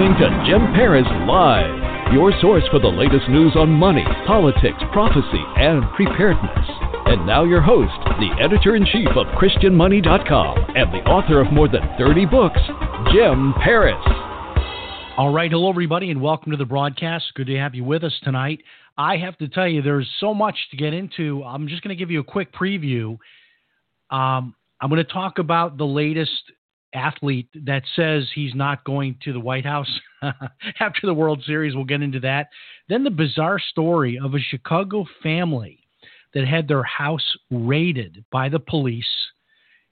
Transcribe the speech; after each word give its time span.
Listening 0.00 0.18
to 0.18 0.44
Jim 0.48 0.60
Paris 0.72 1.04
Live, 1.28 2.14
your 2.14 2.32
source 2.40 2.64
for 2.70 2.78
the 2.78 2.88
latest 2.88 3.28
news 3.28 3.52
on 3.54 3.68
money, 3.68 4.04
politics, 4.26 4.78
prophecy, 4.92 5.44
and 5.56 5.82
preparedness. 5.94 6.66
And 7.04 7.26
now, 7.26 7.44
your 7.44 7.60
host, 7.60 7.92
the 8.18 8.30
editor 8.40 8.76
in 8.76 8.86
chief 8.86 9.08
of 9.08 9.26
ChristianMoney.com 9.36 10.74
and 10.74 10.90
the 10.94 11.04
author 11.04 11.42
of 11.42 11.52
more 11.52 11.68
than 11.68 11.82
30 11.98 12.24
books, 12.26 12.60
Jim 13.12 13.52
Paris. 13.62 14.00
All 15.18 15.34
right, 15.34 15.50
hello 15.50 15.68
everybody, 15.68 16.10
and 16.10 16.22
welcome 16.22 16.50
to 16.52 16.56
the 16.56 16.64
broadcast. 16.64 17.26
Good 17.34 17.48
to 17.48 17.58
have 17.58 17.74
you 17.74 17.84
with 17.84 18.02
us 18.02 18.18
tonight. 18.22 18.60
I 18.96 19.18
have 19.18 19.36
to 19.36 19.48
tell 19.48 19.68
you, 19.68 19.82
there's 19.82 20.08
so 20.18 20.32
much 20.32 20.56
to 20.70 20.78
get 20.78 20.94
into. 20.94 21.44
I'm 21.44 21.68
just 21.68 21.82
going 21.82 21.94
to 21.94 21.98
give 21.98 22.10
you 22.10 22.20
a 22.20 22.24
quick 22.24 22.54
preview. 22.54 23.18
Um, 24.10 24.54
I'm 24.80 24.88
going 24.88 25.04
to 25.04 25.12
talk 25.12 25.38
about 25.38 25.76
the 25.76 25.84
latest 25.84 26.40
athlete 26.94 27.48
that 27.54 27.82
says 27.94 28.28
he's 28.34 28.54
not 28.54 28.84
going 28.84 29.16
to 29.24 29.32
the 29.32 29.40
White 29.40 29.64
House 29.64 30.00
after 30.80 31.06
the 31.06 31.14
World 31.14 31.42
Series. 31.46 31.74
We'll 31.74 31.84
get 31.84 32.02
into 32.02 32.20
that. 32.20 32.48
Then 32.88 33.04
the 33.04 33.10
bizarre 33.10 33.58
story 33.58 34.18
of 34.22 34.34
a 34.34 34.40
Chicago 34.40 35.06
family 35.22 35.78
that 36.34 36.46
had 36.46 36.68
their 36.68 36.82
house 36.82 37.36
raided 37.50 38.24
by 38.30 38.48
the 38.48 38.60
police, 38.60 39.04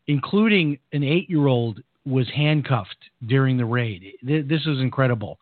including 0.07 0.79
an 0.93 1.03
eight-year-old 1.03 1.81
was 2.07 2.29
handcuffed 2.35 3.11
during 3.27 3.57
the 3.57 3.65
raid. 3.65 4.15
This 4.23 4.67
is 4.67 4.81
incredible. 4.81 5.39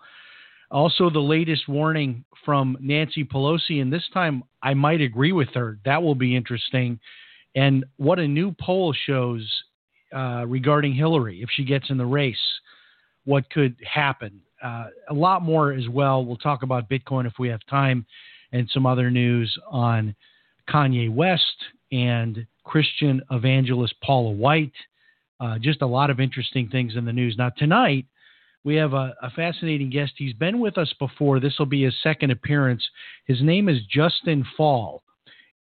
Also, 0.70 1.10
the 1.10 1.20
latest 1.20 1.68
warning 1.68 2.24
from 2.44 2.76
Nancy 2.80 3.24
Pelosi, 3.24 3.80
and 3.80 3.92
this 3.92 4.08
time 4.12 4.42
I 4.62 4.74
might 4.74 5.00
agree 5.00 5.32
with 5.32 5.50
her. 5.54 5.78
That 5.84 6.02
will 6.02 6.16
be 6.16 6.34
interesting. 6.34 6.98
And 7.54 7.84
what 7.96 8.18
a 8.18 8.26
new 8.26 8.54
poll 8.60 8.92
shows 8.92 9.48
uh, 10.14 10.44
regarding 10.46 10.94
Hillary 10.94 11.42
if 11.42 11.48
she 11.52 11.64
gets 11.64 11.90
in 11.90 11.96
the 11.96 12.06
race, 12.06 12.36
what 13.24 13.48
could 13.50 13.76
happen. 13.84 14.40
Uh, 14.62 14.86
a 15.10 15.14
lot 15.14 15.42
more 15.42 15.72
as 15.72 15.88
well. 15.88 16.24
We'll 16.24 16.36
talk 16.36 16.62
about 16.62 16.88
Bitcoin 16.88 17.26
if 17.26 17.34
we 17.38 17.48
have 17.48 17.60
time, 17.68 18.06
and 18.52 18.68
some 18.72 18.86
other 18.86 19.10
news 19.10 19.56
on 19.68 20.14
Kanye 20.68 21.12
West 21.12 21.56
and 21.92 22.46
Christian 22.64 23.22
evangelist 23.30 23.94
Paula 24.02 24.30
White. 24.30 24.72
Uh, 25.38 25.58
just 25.58 25.82
a 25.82 25.86
lot 25.86 26.08
of 26.08 26.20
interesting 26.20 26.68
things 26.68 26.96
in 26.96 27.04
the 27.04 27.12
news. 27.12 27.36
Now, 27.36 27.50
tonight, 27.50 28.06
we 28.64 28.74
have 28.76 28.94
a, 28.94 29.14
a 29.22 29.30
fascinating 29.30 29.90
guest. 29.90 30.12
He's 30.16 30.32
been 30.32 30.58
with 30.58 30.78
us 30.78 30.92
before. 30.98 31.38
This 31.38 31.58
will 31.58 31.66
be 31.66 31.84
his 31.84 31.94
second 32.02 32.30
appearance. 32.30 32.82
His 33.26 33.42
name 33.42 33.68
is 33.68 33.78
Justin 33.88 34.44
Fall, 34.56 35.02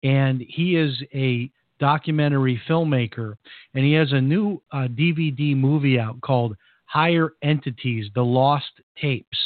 and 0.02 0.42
he 0.48 0.76
is 0.76 1.02
a 1.14 1.50
documentary 1.78 2.60
filmmaker, 2.68 3.34
and 3.74 3.84
he 3.84 3.92
has 3.92 4.12
a 4.12 4.20
new 4.20 4.60
uh, 4.72 4.88
DVD 4.88 5.56
movie 5.56 5.98
out 5.98 6.20
called 6.20 6.56
Higher 6.86 7.32
Entities 7.42 8.06
The 8.14 8.24
Lost 8.24 8.80
Tapes. 9.00 9.38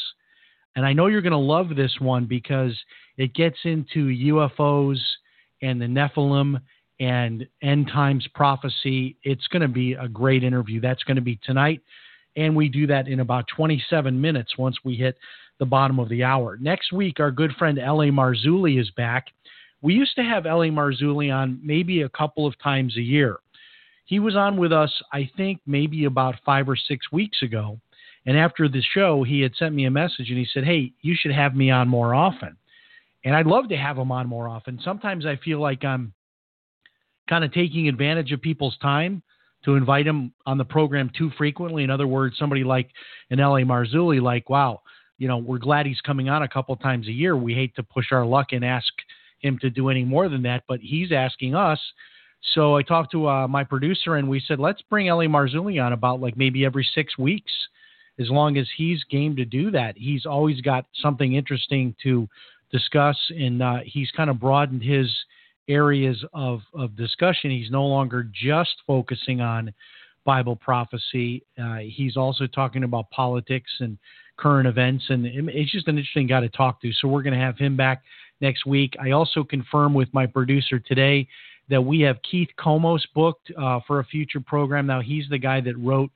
And 0.77 0.87
I 0.87 0.93
know 0.93 1.06
you're 1.06 1.22
going 1.22 1.32
to 1.32 1.38
love 1.38 1.75
this 1.75 1.94
one 1.99 2.27
because 2.27 2.78
it 3.16 3.34
gets 3.34 3.59
into 3.65 4.09
UFOs 4.09 4.99
and 5.62 5.81
the 5.81 5.87
Nephilim 5.87 6.60
and 7.00 7.47
end 7.62 7.88
times 7.88 8.27
prophecy. 8.34 9.16
It's 9.22 9.47
going 9.49 9.62
to 9.62 9.69
be 9.69 9.94
a 9.94 10.09
great 10.09 10.44
interview. 10.44 10.81
That's 10.81 11.03
going 11.03 11.16
to 11.16 11.22
be 11.22 11.41
tonight. 11.44 11.81
And 12.37 12.55
we 12.55 12.69
do 12.69 12.87
that 12.87 13.09
in 13.09 13.21
about 13.21 13.47
27 13.55 14.21
minutes 14.21 14.56
once 14.56 14.76
we 14.84 14.94
hit 14.94 15.16
the 15.59 15.66
bottom 15.66 15.99
of 15.99 16.09
the 16.09 16.22
hour. 16.22 16.56
Next 16.60 16.93
week, 16.93 17.21
our 17.21 17.31
good 17.31 17.53
friend 17.59 17.78
L.A. 17.78 18.06
Marzulli 18.06 18.81
is 18.81 18.91
back. 18.93 19.26
We 19.83 19.95
used 19.95 20.15
to 20.17 20.23
have 20.23 20.47
L.A. 20.47 20.69
Marzulli 20.69 21.35
on 21.35 21.59
maybe 21.63 22.03
a 22.03 22.09
couple 22.09 22.47
of 22.47 22.59
times 22.63 22.97
a 22.97 23.03
year. 23.03 23.39
He 24.05 24.19
was 24.19 24.37
on 24.37 24.57
with 24.57 24.73
us, 24.73 24.93
I 25.13 25.31
think, 25.37 25.61
maybe 25.67 26.05
about 26.05 26.35
five 26.45 26.69
or 26.69 26.77
six 26.77 27.11
weeks 27.13 27.43
ago. 27.43 27.79
And 28.27 28.37
after 28.37 28.69
the 28.69 28.83
show, 28.95 29.23
he 29.23 29.41
had 29.41 29.55
sent 29.57 29.75
me 29.75 29.87
a 29.87 29.91
message 29.91 30.29
and 30.29 30.39
he 30.39 30.47
said, 30.53 30.65
Hey, 30.65 30.93
you 31.01 31.15
should 31.19 31.33
have 31.33 31.55
me 31.55 31.71
on 31.71 31.89
more 31.89 32.15
often. 32.15 32.57
And 33.25 33.35
I'd 33.35 33.47
love 33.47 33.69
to 33.69 33.77
have 33.77 33.97
him 33.97 34.13
on 34.13 34.27
more 34.27 34.49
often. 34.49 34.81
Sometimes 34.85 35.27
I 35.27 35.37
feel 35.37 35.61
like 35.61 35.85
I'm 35.85 36.12
kind 37.29 37.45
of 37.45 37.53
taking 37.53 37.89
advantage 37.89 38.33
of 38.33 38.41
people's 38.41 38.77
time 38.79 39.23
to 39.65 39.77
invite 39.77 40.07
him 40.07 40.33
on 40.47 40.59
the 40.59 40.65
program 40.65 41.11
too 41.17 41.31
frequently. 41.37 41.85
In 41.85 41.91
other 41.91 42.07
words, 42.07 42.37
somebody 42.39 42.65
like 42.65 42.91
an 43.31 43.41
L.A. 43.41 43.62
Marzulli, 43.62 44.21
like, 44.21 44.49
wow, 44.49 44.81
you 45.19 45.29
know, 45.29 45.37
we're 45.37 45.59
glad 45.59 45.87
he's 45.87 46.01
coming 46.01 46.29
on 46.29 46.43
a 46.43 46.49
couple 46.49 46.75
times 46.77 47.07
a 47.09 47.12
year. 47.12 47.37
We 47.37 47.55
hate 47.55 47.77
to 47.77 47.83
push 47.83 48.07
our 48.11 48.25
luck 48.25 48.49
and 48.53 48.65
ask 48.65 48.89
him 49.41 49.59
to 49.61 49.71
do 49.71 49.89
any 49.89 50.05
more 50.05 50.28
than 50.28 50.43
that, 50.43 50.65
but 50.69 50.81
he's 50.81 51.12
asking 51.12 51.55
us. 51.55 51.81
So 52.55 52.77
I 52.77 52.83
talked 52.83 53.12
to 53.12 53.28
uh, 53.28 53.49
my 53.49 53.65
producer 53.65 54.17
and 54.17 54.28
we 54.28 54.41
said, 54.41 54.59
let's 54.59 54.83
bring 54.83 55.09
L.A. 55.09 55.27
Marzulli 55.27 55.84
on 55.84 55.93
about 55.93 56.21
like 56.21 56.37
maybe 56.37 56.65
every 56.65 56.87
six 56.95 57.19
weeks, 57.19 57.53
as 58.19 58.31
long 58.31 58.56
as 58.56 58.67
he's 58.77 59.03
game 59.05 59.37
to 59.37 59.45
do 59.45 59.71
that. 59.73 59.97
He's 59.97 60.27
always 60.27 60.61
got 60.61 60.87
something 60.95 61.34
interesting 61.34 61.95
to 62.03 62.29
discuss, 62.71 63.17
and 63.31 63.62
uh, 63.62 63.79
he's 63.84 64.11
kind 64.12 64.31
of 64.31 64.39
broadened 64.39 64.83
his 64.83 65.11
areas 65.69 66.25
of, 66.33 66.61
of 66.75 66.97
discussion. 66.97 67.50
He's 67.50 67.71
no 67.71 67.87
longer 67.87 68.25
just 68.33 68.77
focusing 68.87 69.41
on 69.41 69.73
Bible 70.25 70.56
prophecy. 70.56 71.43
Uh, 71.61 71.79
he's 71.79 72.17
also 72.17 72.47
talking 72.47 72.84
about 72.84 73.11
politics 73.11 73.71
and 73.81 73.99
current 74.37 74.67
events, 74.67 75.05
and 75.09 75.27
it's 75.27 75.71
just 75.71 75.89
an 75.89 75.97
interesting 75.97 76.27
guy 76.27 76.41
to 76.41 76.49
talk 76.49 76.81
to. 76.83 76.93
So 76.93 77.09
we're 77.09 77.23
going 77.23 77.39
to 77.39 77.45
have 77.45 77.59
him 77.59 77.77
back 77.77 78.03
next 78.41 78.67
week. 78.67 78.95
I 79.01 79.11
also 79.11 79.45
confirm 79.45 79.95
with 79.95 80.12
my 80.12 80.27
producer 80.27 80.78
today 80.78 81.28
that 81.69 81.81
we 81.81 82.01
have 82.01 82.19
Keith 82.28 82.49
Komos 82.59 83.03
booked 83.15 83.53
uh, 83.56 83.81
for 83.87 84.01
a 84.01 84.05
future 84.05 84.41
program. 84.41 84.87
Now 84.87 85.01
he's 85.01 85.28
the 85.28 85.39
guy 85.39 85.61
that 85.61 85.78
wrote 85.78 86.11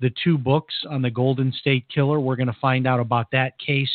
the 0.00 0.12
two 0.22 0.38
books 0.38 0.74
on 0.88 1.02
the 1.02 1.10
Golden 1.10 1.52
State 1.52 1.84
Killer. 1.92 2.20
We're 2.20 2.36
going 2.36 2.46
to 2.46 2.56
find 2.60 2.86
out 2.86 3.00
about 3.00 3.30
that 3.32 3.58
case, 3.58 3.90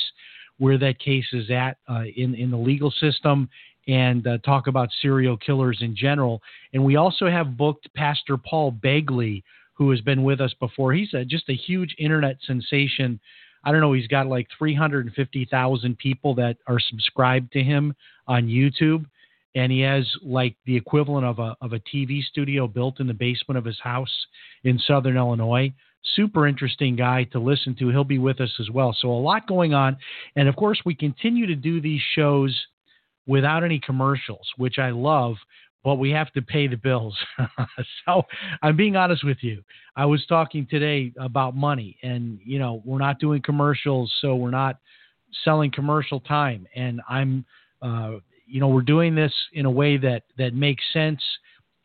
where 0.57 0.77
that 0.77 0.99
case 0.99 1.25
is 1.33 1.49
at 1.49 1.77
uh, 1.89 2.03
in 2.15 2.35
in 2.35 2.51
the 2.51 2.57
legal 2.57 2.91
system, 2.91 3.49
and 3.87 4.25
uh, 4.27 4.37
talk 4.39 4.67
about 4.67 4.89
serial 5.01 5.37
killers 5.37 5.79
in 5.81 5.95
general. 5.95 6.41
And 6.73 6.83
we 6.83 6.95
also 6.95 7.29
have 7.29 7.57
booked 7.57 7.91
Pastor 7.95 8.37
Paul 8.37 8.71
Begley, 8.71 9.43
who 9.73 9.89
has 9.91 10.01
been 10.01 10.23
with 10.23 10.41
us 10.41 10.53
before. 10.59 10.93
He's 10.93 11.13
a, 11.13 11.25
just 11.25 11.49
a 11.49 11.55
huge 11.55 11.95
internet 11.97 12.37
sensation. 12.45 13.19
I 13.65 13.71
don't 13.71 13.81
know, 13.81 13.93
he's 13.93 14.07
got 14.07 14.27
like 14.27 14.47
350,000 14.57 15.97
people 15.97 16.35
that 16.35 16.57
are 16.67 16.79
subscribed 16.79 17.51
to 17.53 17.63
him 17.63 17.95
on 18.27 18.47
YouTube. 18.47 19.05
And 19.55 19.71
he 19.71 19.79
has 19.81 20.05
like 20.21 20.55
the 20.65 20.75
equivalent 20.75 21.25
of 21.25 21.39
a, 21.39 21.55
of 21.61 21.73
a 21.73 21.79
TV 21.79 22.21
studio 22.23 22.67
built 22.67 22.99
in 22.99 23.07
the 23.07 23.13
basement 23.13 23.57
of 23.57 23.65
his 23.65 23.79
house 23.79 24.13
in 24.63 24.77
Southern 24.79 25.17
Illinois. 25.17 25.73
Super 26.15 26.45
interesting 26.45 26.95
guy 26.95 27.23
to 27.31 27.39
listen 27.39 27.75
to. 27.79 27.89
He'll 27.89 28.03
be 28.03 28.19
with 28.19 28.39
us 28.41 28.53
as 28.59 28.69
well. 28.69 28.95
So, 28.99 29.09
a 29.09 29.13
lot 29.13 29.47
going 29.47 29.73
on. 29.73 29.97
And 30.35 30.47
of 30.47 30.55
course, 30.55 30.79
we 30.85 30.93
continue 30.93 31.47
to 31.47 31.55
do 31.55 31.81
these 31.81 32.01
shows 32.13 32.55
without 33.27 33.63
any 33.63 33.79
commercials, 33.79 34.47
which 34.57 34.77
I 34.77 34.91
love, 34.91 35.35
but 35.85 35.95
we 35.95 36.09
have 36.09 36.33
to 36.33 36.41
pay 36.41 36.67
the 36.67 36.75
bills. 36.75 37.17
so 38.05 38.23
I'm 38.61 38.75
being 38.75 38.97
honest 38.97 39.23
with 39.23 39.37
you. 39.41 39.63
I 39.95 40.05
was 40.05 40.25
talking 40.25 40.67
today 40.69 41.13
about 41.17 41.55
money, 41.55 41.97
and 42.03 42.39
you 42.43 42.59
know 42.59 42.81
we're 42.83 42.99
not 42.99 43.19
doing 43.19 43.41
commercials, 43.41 44.11
so 44.19 44.35
we're 44.35 44.49
not 44.49 44.79
selling 45.45 45.71
commercial 45.71 46.19
time, 46.19 46.67
and 46.75 46.99
I'm, 47.07 47.45
uh, 47.81 48.15
you 48.47 48.59
know, 48.59 48.67
we're 48.67 48.81
doing 48.81 49.15
this 49.15 49.33
in 49.53 49.65
a 49.65 49.71
way 49.71 49.95
that 49.97 50.23
that 50.37 50.53
makes 50.53 50.83
sense 50.91 51.21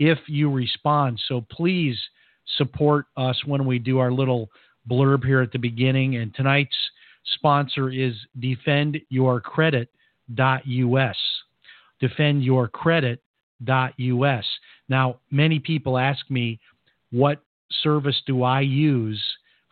if 0.01 0.19
you 0.27 0.51
respond. 0.51 1.23
So 1.29 1.47
please 1.51 1.97
support 2.57 3.07
us 3.17 3.37
when 3.45 3.65
we 3.67 3.79
do 3.79 3.99
our 3.99 4.11
little 4.11 4.51
blurb 4.91 5.25
here 5.25 5.41
at 5.41 5.53
the 5.53 5.59
beginning. 5.59 6.17
And 6.17 6.35
tonight's 6.35 6.75
sponsor 7.35 7.91
is 7.91 8.15
defendyourcredit.us. 8.41 11.17
Defendyourcredit.us. 13.65 14.45
Now, 14.89 15.21
many 15.31 15.59
people 15.59 15.99
ask 15.99 16.29
me, 16.31 16.59
what 17.11 17.43
service 17.83 18.21
do 18.27 18.43
I 18.43 18.61
use 18.61 19.23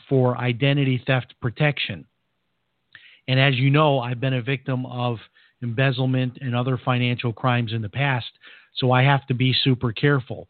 for 0.09 0.37
identity 0.39 1.03
theft 1.07 1.35
protection? 1.41 2.07
And 3.27 3.39
as 3.39 3.57
you 3.57 3.71
know, 3.71 3.99
I've 4.01 4.21
been 4.21 4.35
a 4.35 4.43
victim 4.43 4.87
of 4.87 5.19
embezzlement 5.63 6.39
and 6.41 6.55
other 6.55 6.79
financial 6.83 7.33
crimes 7.33 7.73
in 7.73 7.83
the 7.83 7.89
past, 7.89 8.31
so 8.77 8.93
I 8.93 9.03
have 9.03 9.27
to 9.27 9.35
be 9.35 9.55
super 9.65 9.93
careful. 9.93 10.49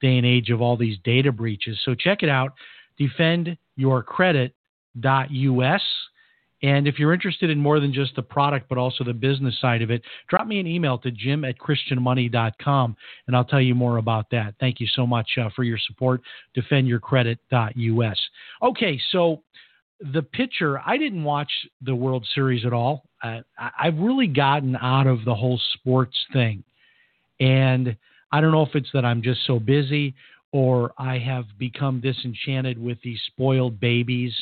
day 0.00 0.16
and 0.16 0.26
age 0.26 0.50
of 0.50 0.60
all 0.60 0.76
these 0.76 0.98
data 1.04 1.32
breaches? 1.32 1.78
So 1.84 1.94
check 1.94 2.22
it 2.22 2.28
out, 2.28 2.52
defendyourcredit.us. 2.98 5.82
And 6.66 6.88
if 6.88 6.98
you're 6.98 7.14
interested 7.14 7.48
in 7.48 7.60
more 7.60 7.78
than 7.78 7.92
just 7.92 8.16
the 8.16 8.22
product, 8.22 8.68
but 8.68 8.76
also 8.76 9.04
the 9.04 9.12
business 9.12 9.54
side 9.60 9.82
of 9.82 9.92
it, 9.92 10.02
drop 10.28 10.48
me 10.48 10.58
an 10.58 10.66
email 10.66 10.98
to 10.98 11.12
jim 11.12 11.44
at 11.44 11.54
christianmoney.com 11.60 12.96
and 13.28 13.36
I'll 13.36 13.44
tell 13.44 13.60
you 13.60 13.76
more 13.76 13.98
about 13.98 14.26
that. 14.32 14.54
Thank 14.58 14.80
you 14.80 14.88
so 14.88 15.06
much 15.06 15.28
uh, 15.40 15.48
for 15.54 15.62
your 15.62 15.78
support. 15.78 16.22
Defendyourcredit.us. 16.56 18.18
Okay, 18.64 19.00
so 19.12 19.42
the 20.12 20.22
pitcher, 20.22 20.80
I 20.84 20.96
didn't 20.96 21.22
watch 21.22 21.52
the 21.82 21.94
World 21.94 22.26
Series 22.34 22.66
at 22.66 22.72
all. 22.72 23.04
Uh, 23.22 23.42
I've 23.56 23.98
really 23.98 24.26
gotten 24.26 24.74
out 24.74 25.06
of 25.06 25.24
the 25.24 25.36
whole 25.36 25.60
sports 25.74 26.16
thing. 26.32 26.64
And 27.38 27.96
I 28.32 28.40
don't 28.40 28.50
know 28.50 28.62
if 28.62 28.74
it's 28.74 28.90
that 28.92 29.04
I'm 29.04 29.22
just 29.22 29.46
so 29.46 29.60
busy 29.60 30.16
or 30.50 30.92
I 30.98 31.18
have 31.18 31.44
become 31.58 32.00
disenchanted 32.00 32.76
with 32.76 32.98
these 33.04 33.20
spoiled 33.28 33.78
babies 33.78 34.34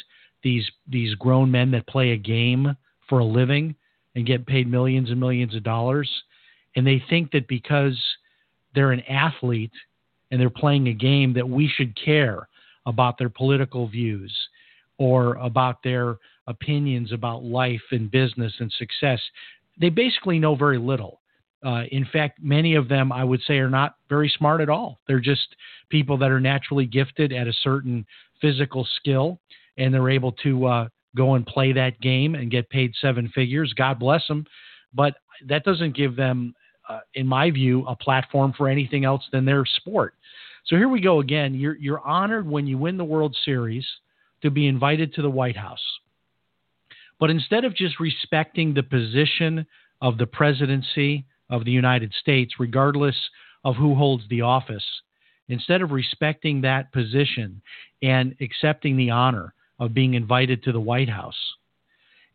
these 0.44 0.70
these 0.86 1.14
grown 1.16 1.50
men 1.50 1.72
that 1.72 1.88
play 1.88 2.12
a 2.12 2.16
game 2.16 2.76
for 3.08 3.18
a 3.18 3.24
living 3.24 3.74
and 4.14 4.26
get 4.26 4.46
paid 4.46 4.70
millions 4.70 5.10
and 5.10 5.18
millions 5.18 5.56
of 5.56 5.64
dollars. 5.64 6.08
And 6.76 6.86
they 6.86 7.02
think 7.10 7.32
that 7.32 7.48
because 7.48 8.00
they're 8.74 8.92
an 8.92 9.00
athlete 9.02 9.72
and 10.30 10.40
they're 10.40 10.50
playing 10.50 10.88
a 10.88 10.92
game 10.92 11.32
that 11.34 11.48
we 11.48 11.68
should 11.68 11.98
care 12.00 12.48
about 12.86 13.18
their 13.18 13.28
political 13.28 13.88
views 13.88 14.32
or 14.98 15.34
about 15.36 15.82
their 15.82 16.18
opinions 16.46 17.12
about 17.12 17.42
life 17.42 17.82
and 17.90 18.10
business 18.10 18.52
and 18.60 18.70
success. 18.72 19.20
They 19.80 19.88
basically 19.88 20.38
know 20.38 20.54
very 20.54 20.78
little. 20.78 21.20
Uh, 21.64 21.84
in 21.90 22.06
fact, 22.12 22.38
many 22.42 22.74
of 22.74 22.88
them, 22.88 23.10
I 23.10 23.24
would 23.24 23.40
say, 23.46 23.54
are 23.58 23.70
not 23.70 23.96
very 24.08 24.28
smart 24.36 24.60
at 24.60 24.68
all. 24.68 25.00
They're 25.08 25.18
just 25.18 25.56
people 25.88 26.18
that 26.18 26.30
are 26.30 26.40
naturally 26.40 26.84
gifted 26.84 27.32
at 27.32 27.48
a 27.48 27.52
certain 27.62 28.04
physical 28.40 28.86
skill 28.96 29.40
and 29.78 29.92
they're 29.92 30.10
able 30.10 30.32
to 30.32 30.66
uh, 30.66 30.88
go 31.16 31.34
and 31.34 31.46
play 31.46 31.72
that 31.72 32.00
game 32.00 32.34
and 32.34 32.50
get 32.50 32.68
paid 32.70 32.92
seven 33.00 33.30
figures. 33.34 33.72
God 33.72 33.98
bless 33.98 34.26
them. 34.28 34.46
But 34.92 35.14
that 35.46 35.64
doesn't 35.64 35.96
give 35.96 36.16
them, 36.16 36.54
uh, 36.88 37.00
in 37.14 37.26
my 37.26 37.50
view, 37.50 37.84
a 37.86 37.96
platform 37.96 38.52
for 38.56 38.68
anything 38.68 39.04
else 39.04 39.22
than 39.32 39.44
their 39.44 39.64
sport. 39.64 40.14
So 40.66 40.76
here 40.76 40.88
we 40.88 41.00
go 41.00 41.20
again. 41.20 41.54
You're, 41.54 41.76
you're 41.76 42.00
honored 42.00 42.48
when 42.48 42.66
you 42.66 42.78
win 42.78 42.96
the 42.96 43.04
World 43.04 43.36
Series 43.44 43.84
to 44.42 44.50
be 44.50 44.66
invited 44.66 45.14
to 45.14 45.22
the 45.22 45.30
White 45.30 45.56
House. 45.56 45.82
But 47.20 47.30
instead 47.30 47.64
of 47.64 47.74
just 47.74 48.00
respecting 48.00 48.74
the 48.74 48.82
position 48.82 49.66
of 50.00 50.18
the 50.18 50.26
presidency 50.26 51.24
of 51.50 51.64
the 51.64 51.70
United 51.70 52.12
States, 52.20 52.54
regardless 52.58 53.16
of 53.64 53.76
who 53.76 53.94
holds 53.94 54.24
the 54.28 54.42
office, 54.42 54.84
instead 55.48 55.82
of 55.82 55.90
respecting 55.90 56.60
that 56.62 56.92
position 56.92 57.60
and 58.02 58.34
accepting 58.40 58.96
the 58.96 59.10
honor 59.10 59.54
of 59.78 59.94
being 59.94 60.14
invited 60.14 60.62
to 60.62 60.72
the 60.72 60.80
White 60.80 61.08
House. 61.08 61.38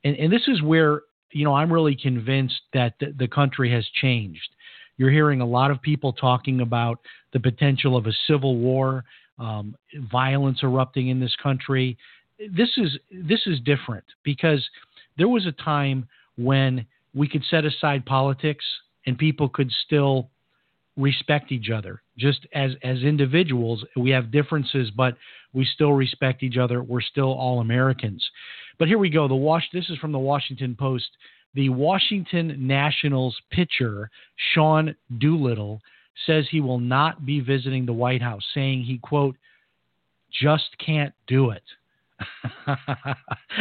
And, 0.03 0.15
and 0.18 0.31
this 0.31 0.47
is 0.47 0.62
where, 0.62 1.01
you 1.31 1.45
know, 1.45 1.53
I'm 1.53 1.71
really 1.71 1.95
convinced 1.95 2.62
that 2.74 2.95
the, 3.00 3.13
the 3.18 3.27
country 3.27 3.71
has 3.71 3.86
changed. 4.01 4.50
You're 4.97 5.12
hearing 5.12 5.41
a 5.41 5.45
lot 5.45 5.71
of 5.71 5.81
people 5.81 6.12
talking 6.13 6.62
about 6.62 7.00
the 7.31 7.39
potential 7.39 7.95
of 7.95 8.06
a 8.06 8.13
civil 8.27 8.57
war, 8.57 9.06
um, 9.38 9.75
violence 10.12 10.59
erupting 10.63 11.07
in 11.07 11.19
this 11.19 11.36
country. 11.41 11.97
This 12.51 12.69
is 12.77 12.97
this 13.12 13.41
is 13.45 13.59
different 13.62 14.03
because 14.24 14.68
there 15.18 15.27
was 15.27 15.45
a 15.45 15.51
time 15.53 16.07
when 16.38 16.86
we 17.13 17.27
could 17.27 17.44
set 17.50 17.65
aside 17.65 18.06
politics 18.06 18.65
and 19.06 19.18
people 19.18 19.50
could 19.50 19.71
still 19.86 20.30
respect 21.00 21.51
each 21.51 21.69
other. 21.69 22.01
Just 22.18 22.46
as 22.54 22.72
as 22.84 23.00
individuals 23.00 23.84
we 23.96 24.10
have 24.12 24.31
differences 24.31 24.92
but 24.92 25.16
we 25.54 25.66
still 25.66 25.94
respect 25.94 26.44
each 26.44 26.57
other. 26.57 26.84
We're 26.84 27.01
still 27.01 27.34
all 27.34 27.62
americans. 27.62 28.24
But 28.78 28.88
here 28.88 28.98
we 28.98 29.10
go. 29.10 29.28
The 29.28 29.36
wash 29.36 29.63
this 29.74 29.90
is 29.90 29.98
from 29.98 30.12
the 30.12 30.19
washington 30.19 30.75
post. 30.78 31.10
The 31.56 31.69
washington 31.69 32.68
nationals 32.68 33.36
pitcher 33.51 34.12
sean 34.54 34.96
doolittle 35.18 35.81
says 36.25 36.46
he 36.51 36.60
will 36.60 36.80
not 36.80 37.25
be 37.25 37.40
visiting 37.40 37.86
the 37.86 37.94
white 37.94 38.22
house 38.22 38.44
saying 38.54 38.84
he 38.84 38.98
quote 38.98 39.36
just 40.31 40.69
can't 40.86 41.13
do 41.28 41.51
it. 41.51 41.63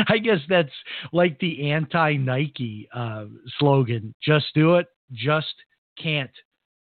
I 0.08 0.18
guess 0.18 0.40
that's 0.48 0.72
like 1.12 1.38
the 1.38 1.70
anti 1.70 2.16
Nike 2.16 2.88
uh, 2.92 3.26
slogan 3.58 4.14
just 4.22 4.46
do 4.54 4.74
it, 4.74 4.88
just 5.14 5.54
can't 6.02 6.30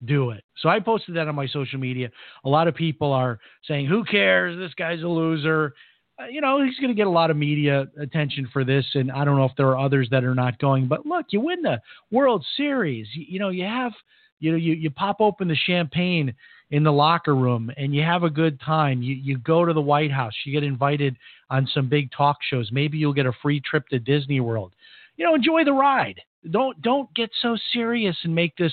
do 0.07 0.31
it. 0.31 0.45
So 0.59 0.69
I 0.69 0.81
posted 0.81 1.17
that 1.17 1.29
on 1.29 1.35
my 1.35 1.47
social 1.47 1.79
media. 1.79 2.11
A 2.45 2.49
lot 2.49 2.69
of 2.69 2.75
people 2.75 3.13
are 3.13 3.39
saying, 3.67 3.87
"Who 3.87 4.05
cares? 4.05 4.59
This 4.59 4.75
guy's 4.75 5.03
a 5.03 5.09
loser." 5.09 5.75
Uh, 6.19 6.27
you 6.27 6.41
know, 6.41 6.65
he's 6.65 6.79
going 6.79 6.91
to 6.91 6.95
get 6.95 7.09
a 7.09 7.11
lot 7.11 7.31
of 7.31 7.37
media 7.37 7.87
attention 7.99 8.49
for 8.53 8.65
this, 8.65 8.87
and 8.95 9.11
I 9.11 9.25
don't 9.25 9.37
know 9.37 9.45
if 9.45 9.57
there 9.57 9.69
are 9.69 9.79
others 9.79 10.09
that 10.11 10.23
are 10.23 10.35
not 10.35 10.59
going. 10.59 10.87
But 10.87 11.05
look, 11.05 11.27
you 11.31 11.41
win 11.41 11.63
the 11.63 11.81
World 12.13 12.45
Series. 12.57 13.09
You, 13.15 13.25
you 13.29 13.39
know, 13.39 13.49
you 13.49 13.65
have, 13.65 13.93
you 14.39 14.53
know, 14.53 14.57
you 14.57 14.75
you 14.75 14.91
pop 14.91 15.17
open 15.21 15.49
the 15.49 15.57
champagne 15.57 16.35
in 16.71 16.83
the 16.83 16.93
locker 16.93 17.35
room 17.35 17.71
and 17.77 17.95
you 17.95 18.03
have 18.03 18.23
a 18.23 18.31
good 18.31 18.61
time. 18.61 19.03
You 19.03 19.15
you 19.15 19.39
go 19.39 19.65
to 19.65 19.73
the 19.73 19.81
White 19.81 20.11
House. 20.11 20.33
You 20.45 20.53
get 20.53 20.65
invited 20.65 21.17
on 21.51 21.69
some 21.73 21.89
big 21.89 22.11
talk 22.11 22.39
shows. 22.49 22.71
Maybe 22.73 22.99
you'll 22.99 23.13
get 23.13 23.27
a 23.27 23.33
free 23.43 23.61
trip 23.61 23.87
to 23.89 23.99
Disney 23.99 24.41
World. 24.41 24.75
You 25.17 25.25
know, 25.25 25.35
enjoy 25.35 25.65
the 25.65 25.73
ride. 25.73 26.21
Don't 26.51 26.81
don't 26.83 27.13
get 27.15 27.31
so 27.43 27.57
serious 27.73 28.17
and 28.25 28.35
make 28.35 28.57
this 28.57 28.73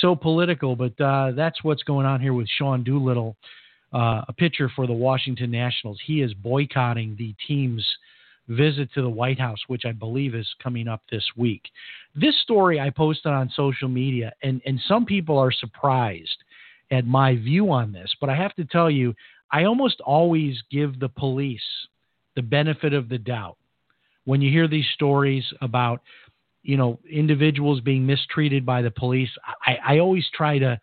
so 0.00 0.14
political, 0.14 0.76
but 0.76 0.98
uh, 1.00 1.32
that's 1.32 1.62
what's 1.62 1.82
going 1.82 2.06
on 2.06 2.20
here 2.20 2.34
with 2.34 2.48
Sean 2.58 2.82
Doolittle, 2.84 3.36
uh, 3.92 4.22
a 4.28 4.32
pitcher 4.32 4.70
for 4.74 4.86
the 4.86 4.92
Washington 4.92 5.50
Nationals. 5.50 5.98
He 6.04 6.22
is 6.22 6.32
boycotting 6.34 7.16
the 7.18 7.34
team's 7.46 7.86
visit 8.48 8.92
to 8.94 9.02
the 9.02 9.08
White 9.08 9.40
House, 9.40 9.58
which 9.66 9.84
I 9.84 9.92
believe 9.92 10.34
is 10.34 10.48
coming 10.62 10.88
up 10.88 11.02
this 11.10 11.24
week. 11.36 11.62
This 12.14 12.34
story 12.42 12.80
I 12.80 12.90
posted 12.90 13.32
on 13.32 13.50
social 13.54 13.88
media, 13.88 14.32
and, 14.42 14.60
and 14.66 14.80
some 14.86 15.04
people 15.04 15.38
are 15.38 15.52
surprised 15.52 16.36
at 16.90 17.06
my 17.06 17.34
view 17.34 17.72
on 17.72 17.92
this, 17.92 18.14
but 18.20 18.30
I 18.30 18.36
have 18.36 18.54
to 18.54 18.64
tell 18.64 18.90
you, 18.90 19.14
I 19.50 19.64
almost 19.64 20.00
always 20.00 20.56
give 20.70 21.00
the 21.00 21.08
police 21.08 21.60
the 22.36 22.42
benefit 22.42 22.92
of 22.92 23.08
the 23.08 23.18
doubt 23.18 23.56
when 24.24 24.40
you 24.40 24.50
hear 24.50 24.68
these 24.68 24.86
stories 24.94 25.44
about 25.62 26.02
you 26.66 26.76
know 26.76 26.98
individuals 27.10 27.80
being 27.80 28.04
mistreated 28.04 28.66
by 28.66 28.82
the 28.82 28.90
police 28.90 29.30
i, 29.66 29.94
I 29.94 29.98
always 29.98 30.24
try 30.34 30.58
to 30.58 30.78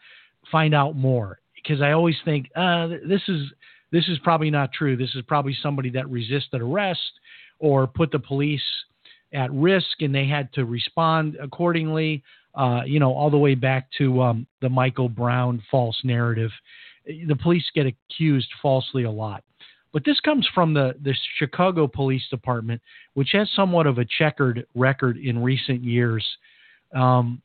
find 0.51 0.73
out 0.73 0.95
more 0.95 1.39
because 1.55 1.81
i 1.81 1.91
always 1.91 2.15
think 2.25 2.49
uh, 2.55 2.87
this 3.07 3.21
is 3.27 3.51
this 3.93 4.07
is 4.07 4.17
probably 4.23 4.49
not 4.49 4.73
true. 4.73 4.97
This 4.97 5.13
is 5.13 5.21
probably 5.27 5.55
somebody 5.61 5.91
that 5.91 6.09
resisted 6.09 6.61
arrest 6.61 6.99
or 7.59 7.85
put 7.85 8.11
the 8.11 8.17
police 8.17 8.63
at 9.33 9.53
risk 9.53 10.01
and 10.01 10.13
they 10.13 10.27
had 10.27 10.51
to 10.53 10.65
respond 10.65 11.37
accordingly 11.41 12.23
uh, 12.55 12.81
you 12.85 12.99
know 12.99 13.13
all 13.13 13.29
the 13.29 13.37
way 13.37 13.55
back 13.55 13.87
to 13.97 14.21
um, 14.21 14.47
the 14.61 14.69
michael 14.69 15.07
brown 15.07 15.61
false 15.71 15.99
narrative. 16.03 16.51
The 17.05 17.35
police 17.35 17.65
get 17.75 17.85
accused 17.85 18.49
falsely 18.61 19.03
a 19.03 19.11
lot 19.11 19.43
but 19.93 20.03
this 20.03 20.19
comes 20.19 20.47
from 20.53 20.73
the, 20.73 20.95
the 21.01 21.15
Chicago 21.37 21.87
Police 21.87 22.27
Department, 22.29 22.81
which 23.13 23.29
has 23.33 23.47
somewhat 23.55 23.85
of 23.85 23.99
a 23.99 24.05
checkered 24.05 24.65
record 24.73 25.17
in 25.17 25.41
recent 25.41 25.83
years. 25.83 26.25
Um, 26.95 27.41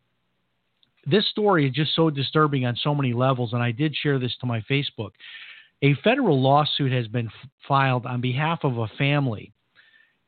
this 1.06 1.28
story 1.28 1.68
is 1.68 1.74
just 1.74 1.94
so 1.94 2.10
disturbing 2.10 2.64
on 2.66 2.74
so 2.76 2.94
many 2.94 3.12
levels, 3.12 3.52
and 3.52 3.62
I 3.62 3.70
did 3.70 3.94
share 3.94 4.18
this 4.18 4.34
to 4.40 4.46
my 4.46 4.62
Facebook. 4.62 5.10
A 5.82 5.94
federal 6.02 6.40
lawsuit 6.40 6.90
has 6.90 7.06
been 7.06 7.26
f- 7.26 7.50
filed 7.68 8.06
on 8.06 8.20
behalf 8.20 8.60
of 8.64 8.78
a 8.78 8.88
family 8.98 9.52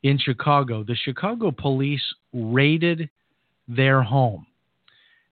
in 0.03 0.17
Chicago. 0.17 0.83
The 0.83 0.95
Chicago 0.95 1.51
police 1.51 2.03
raided 2.33 3.09
their 3.67 4.01
home. 4.01 4.45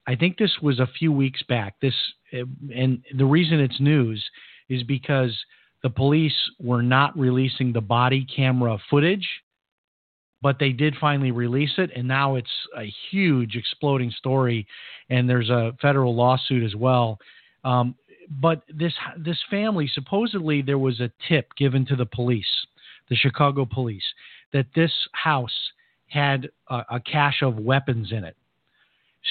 I 0.08 0.16
think 0.16 0.38
this 0.38 0.52
was 0.62 0.80
a 0.80 0.88
few 0.98 1.12
weeks 1.12 1.42
back. 1.44 1.76
This 1.82 1.94
and 2.32 3.04
the 3.16 3.26
reason 3.26 3.60
it's 3.60 3.80
news 3.80 4.24
is 4.68 4.84
because 4.84 5.36
the 5.84 5.90
police 5.90 6.36
were 6.60 6.82
not 6.82 7.18
releasing 7.18 7.72
the 7.72 7.82
body 7.82 8.26
camera 8.36 8.78
footage, 8.90 9.28
but 10.42 10.58
they 10.60 10.72
did 10.72 10.96
finally 11.00 11.32
release 11.32 11.74
it, 11.78 11.92
and 11.96 12.08
now 12.08 12.36
it's 12.36 12.50
a 12.78 12.92
huge 13.10 13.56
exploding 13.56 14.12
story, 14.12 14.68
and 15.10 15.30
there's 15.30 15.50
a 15.50 15.76
federal 15.82 16.16
lawsuit 16.16 16.64
as 16.64 16.76
well. 16.76 17.18
Um, 17.64 17.96
but 18.42 18.62
this 18.74 18.94
this 19.18 19.40
family 19.50 19.90
supposedly 19.92 20.62
there 20.62 20.78
was 20.78 21.00
a 21.00 21.12
tip 21.28 21.50
given 21.58 21.86
to 21.88 21.96
the 21.96 22.06
police, 22.06 22.68
the 23.10 23.16
Chicago 23.16 23.66
police, 23.66 24.04
that 24.54 24.68
this 24.76 24.92
house 25.14 25.72
had 26.08 26.50
a, 26.70 26.84
a 26.92 27.00
cache 27.00 27.42
of 27.42 27.58
weapons 27.58 28.12
in 28.12 28.24
it. 28.24 28.36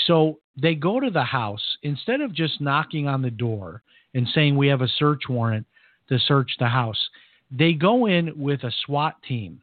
So 0.07 0.41
they 0.61 0.75
go 0.75 1.01
to 1.01 1.11
the 1.11 1.25
house 1.25 1.77
instead 1.83 2.21
of 2.21 2.35
just 2.35 2.61
knocking 2.61 3.07
on 3.07 3.23
the 3.23 3.31
door 3.31 3.83
and 4.15 4.27
saying 4.35 4.57
we 4.57 4.69
have 4.69 4.83
a 4.83 4.89
search 4.89 5.23
warrant 5.29 5.67
to 6.09 6.19
search 6.19 6.51
the 6.59 6.69
house. 6.69 7.09
They 7.51 7.73
go 7.73 8.07
in 8.07 8.39
with 8.39 8.65
a 8.65 8.73
SWAT 8.85 9.17
team 9.27 9.61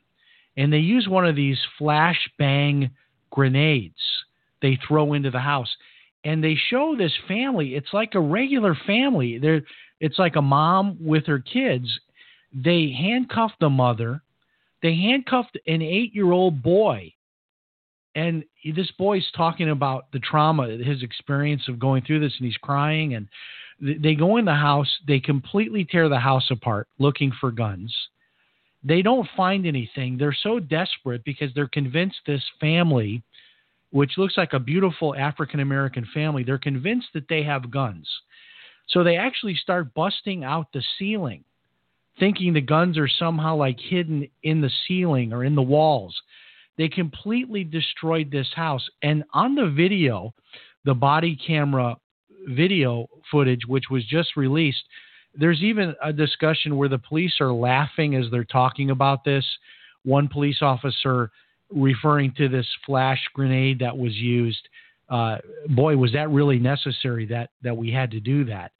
and 0.58 0.72
they 0.72 0.80
use 0.80 1.08
one 1.08 1.26
of 1.26 1.36
these 1.36 1.60
flash 1.78 2.20
bang 2.38 2.90
grenades 3.30 3.96
they 4.62 4.80
throw 4.88 5.14
into 5.14 5.32
the 5.32 5.40
house. 5.40 5.76
And 6.24 6.44
they 6.44 6.58
show 6.70 6.96
this 6.98 7.14
family. 7.28 7.76
It's 7.76 7.94
like 7.94 8.16
a 8.16 8.20
regular 8.20 8.76
family. 8.88 9.38
They 9.38 9.62
it's 10.00 10.20
like 10.20 10.36
a 10.36 10.42
mom 10.42 10.98
with 11.00 11.26
her 11.28 11.40
kids. 11.40 11.88
They 12.54 12.92
handcuff 12.92 13.52
the 13.60 13.70
mother. 13.70 14.22
They 14.82 14.96
handcuffed 14.96 15.58
an 15.68 15.80
8-year-old 15.80 16.62
boy 16.62 17.14
and 18.16 18.44
this 18.76 18.92
boy's 18.98 19.30
talking 19.36 19.70
about 19.70 20.12
the 20.12 20.20
trauma 20.20 20.68
his 20.68 21.04
experience 21.04 21.64
of 21.68 21.80
going 21.80 22.04
through 22.04 22.20
this 22.20 22.34
and 22.38 22.46
he's 22.46 22.58
crying 22.58 23.16
and 23.16 23.28
they 23.82 24.16
go 24.16 24.38
in 24.38 24.46
the 24.46 24.54
house 24.54 24.90
they 25.08 25.20
completely 25.20 25.86
tear 25.86 26.10
the 26.10 26.20
house 26.20 26.50
apart 26.50 26.88
looking 26.98 27.32
for 27.40 27.52
guns 27.52 27.94
they 28.84 29.02
don't 29.02 29.28
find 29.36 29.66
anything 29.66 30.18
they're 30.18 30.36
so 30.44 30.60
desperate 30.60 31.24
because 31.26 31.50
they're 31.54 31.68
convinced 31.68 32.18
this 32.26 32.44
family 32.60 33.22
which 33.96 34.18
looks 34.18 34.38
like 34.38 34.52
a 34.52 34.60
beautiful 34.60 35.16
African 35.16 35.62
American 35.62 36.06
family, 36.14 36.44
they're 36.44 36.58
convinced 36.58 37.08
that 37.14 37.30
they 37.30 37.44
have 37.44 37.72
guns. 37.72 38.06
So 38.90 39.06
they 39.06 39.16
actually 39.16 39.56
start 39.56 39.94
busting 39.94 40.44
out 40.44 40.68
the 40.74 40.84
ceiling, 41.00 41.46
thinking 42.20 42.52
the 42.52 42.60
guns 42.60 42.98
are 42.98 43.08
somehow 43.08 43.56
like 43.56 43.80
hidden 43.80 44.28
in 44.44 44.60
the 44.60 44.70
ceiling 44.86 45.32
or 45.32 45.46
in 45.46 45.56
the 45.56 45.62
walls. 45.62 46.14
They 46.78 46.88
completely 46.88 47.64
destroyed 47.64 48.32
this 48.32 48.50
house. 48.56 48.88
And 49.02 49.24
on 49.34 49.56
the 49.56 49.70
video, 49.70 50.34
the 50.84 50.94
body 50.94 51.36
camera 51.36 51.96
video 52.48 53.08
footage, 53.32 53.62
which 53.68 53.86
was 53.90 54.06
just 54.06 54.36
released, 54.36 54.84
there's 55.34 55.62
even 55.62 55.96
a 56.04 56.14
discussion 56.14 56.78
where 56.78 56.90
the 56.90 56.98
police 56.98 57.36
are 57.42 57.52
laughing 57.52 58.16
as 58.16 58.26
they're 58.32 58.44
talking 58.44 58.92
about 58.92 59.24
this. 59.24 59.46
One 60.04 60.28
police 60.28 60.62
officer 60.62 61.32
referring 61.70 62.34
to 62.38 62.48
this 62.48 62.68
flash 62.86 63.20
grenade 63.34 63.80
that 63.80 63.98
was 63.98 64.14
used. 64.14 64.68
Uh, 65.10 65.38
boy, 65.70 65.98
was 65.98 66.14
that 66.14 66.30
really 66.30 66.60
necessary 66.60 67.26
that 67.28 67.50
that 67.62 67.76
we 67.76 67.92
had 67.92 68.12
to 68.12 68.20
do 68.20 68.46
that. 68.46 68.72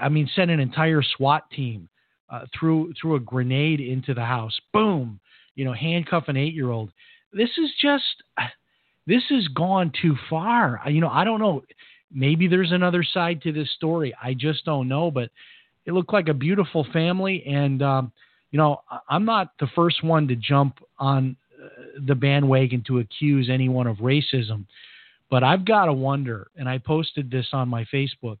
I 0.00 0.08
mean, 0.08 0.28
send 0.34 0.50
an 0.50 0.60
entire 0.60 1.02
SWAT 1.02 1.50
team 1.50 1.88
uh, 2.30 2.46
through 2.58 2.92
through 3.00 3.16
a 3.16 3.20
grenade 3.20 3.80
into 3.80 4.14
the 4.14 4.24
house. 4.24 4.58
Boom, 4.72 5.20
you 5.60 5.66
know, 5.66 5.74
handcuff 5.74 6.24
an 6.28 6.38
eight 6.38 6.54
year 6.54 6.70
old. 6.70 6.90
This 7.34 7.50
is 7.58 7.70
just 7.82 8.02
this 9.06 9.22
has 9.28 9.46
gone 9.48 9.92
too 10.00 10.16
far. 10.30 10.80
You 10.88 11.02
know, 11.02 11.10
I 11.10 11.22
don't 11.22 11.38
know. 11.38 11.62
Maybe 12.10 12.48
there's 12.48 12.72
another 12.72 13.04
side 13.04 13.42
to 13.42 13.52
this 13.52 13.70
story. 13.76 14.14
I 14.22 14.32
just 14.32 14.64
don't 14.64 14.88
know. 14.88 15.10
But 15.10 15.28
it 15.84 15.92
looked 15.92 16.14
like 16.14 16.28
a 16.28 16.34
beautiful 16.34 16.86
family, 16.94 17.44
and 17.44 17.82
um, 17.82 18.10
you 18.50 18.56
know, 18.56 18.80
I'm 19.10 19.26
not 19.26 19.52
the 19.60 19.66
first 19.74 20.02
one 20.02 20.28
to 20.28 20.34
jump 20.34 20.78
on 20.98 21.36
the 22.06 22.14
bandwagon 22.14 22.82
to 22.86 23.00
accuse 23.00 23.50
anyone 23.50 23.86
of 23.86 23.98
racism. 23.98 24.64
But 25.30 25.44
I've 25.44 25.66
got 25.66 25.84
to 25.84 25.92
wonder, 25.92 26.50
and 26.56 26.70
I 26.70 26.78
posted 26.78 27.30
this 27.30 27.48
on 27.52 27.68
my 27.68 27.84
Facebook. 27.92 28.38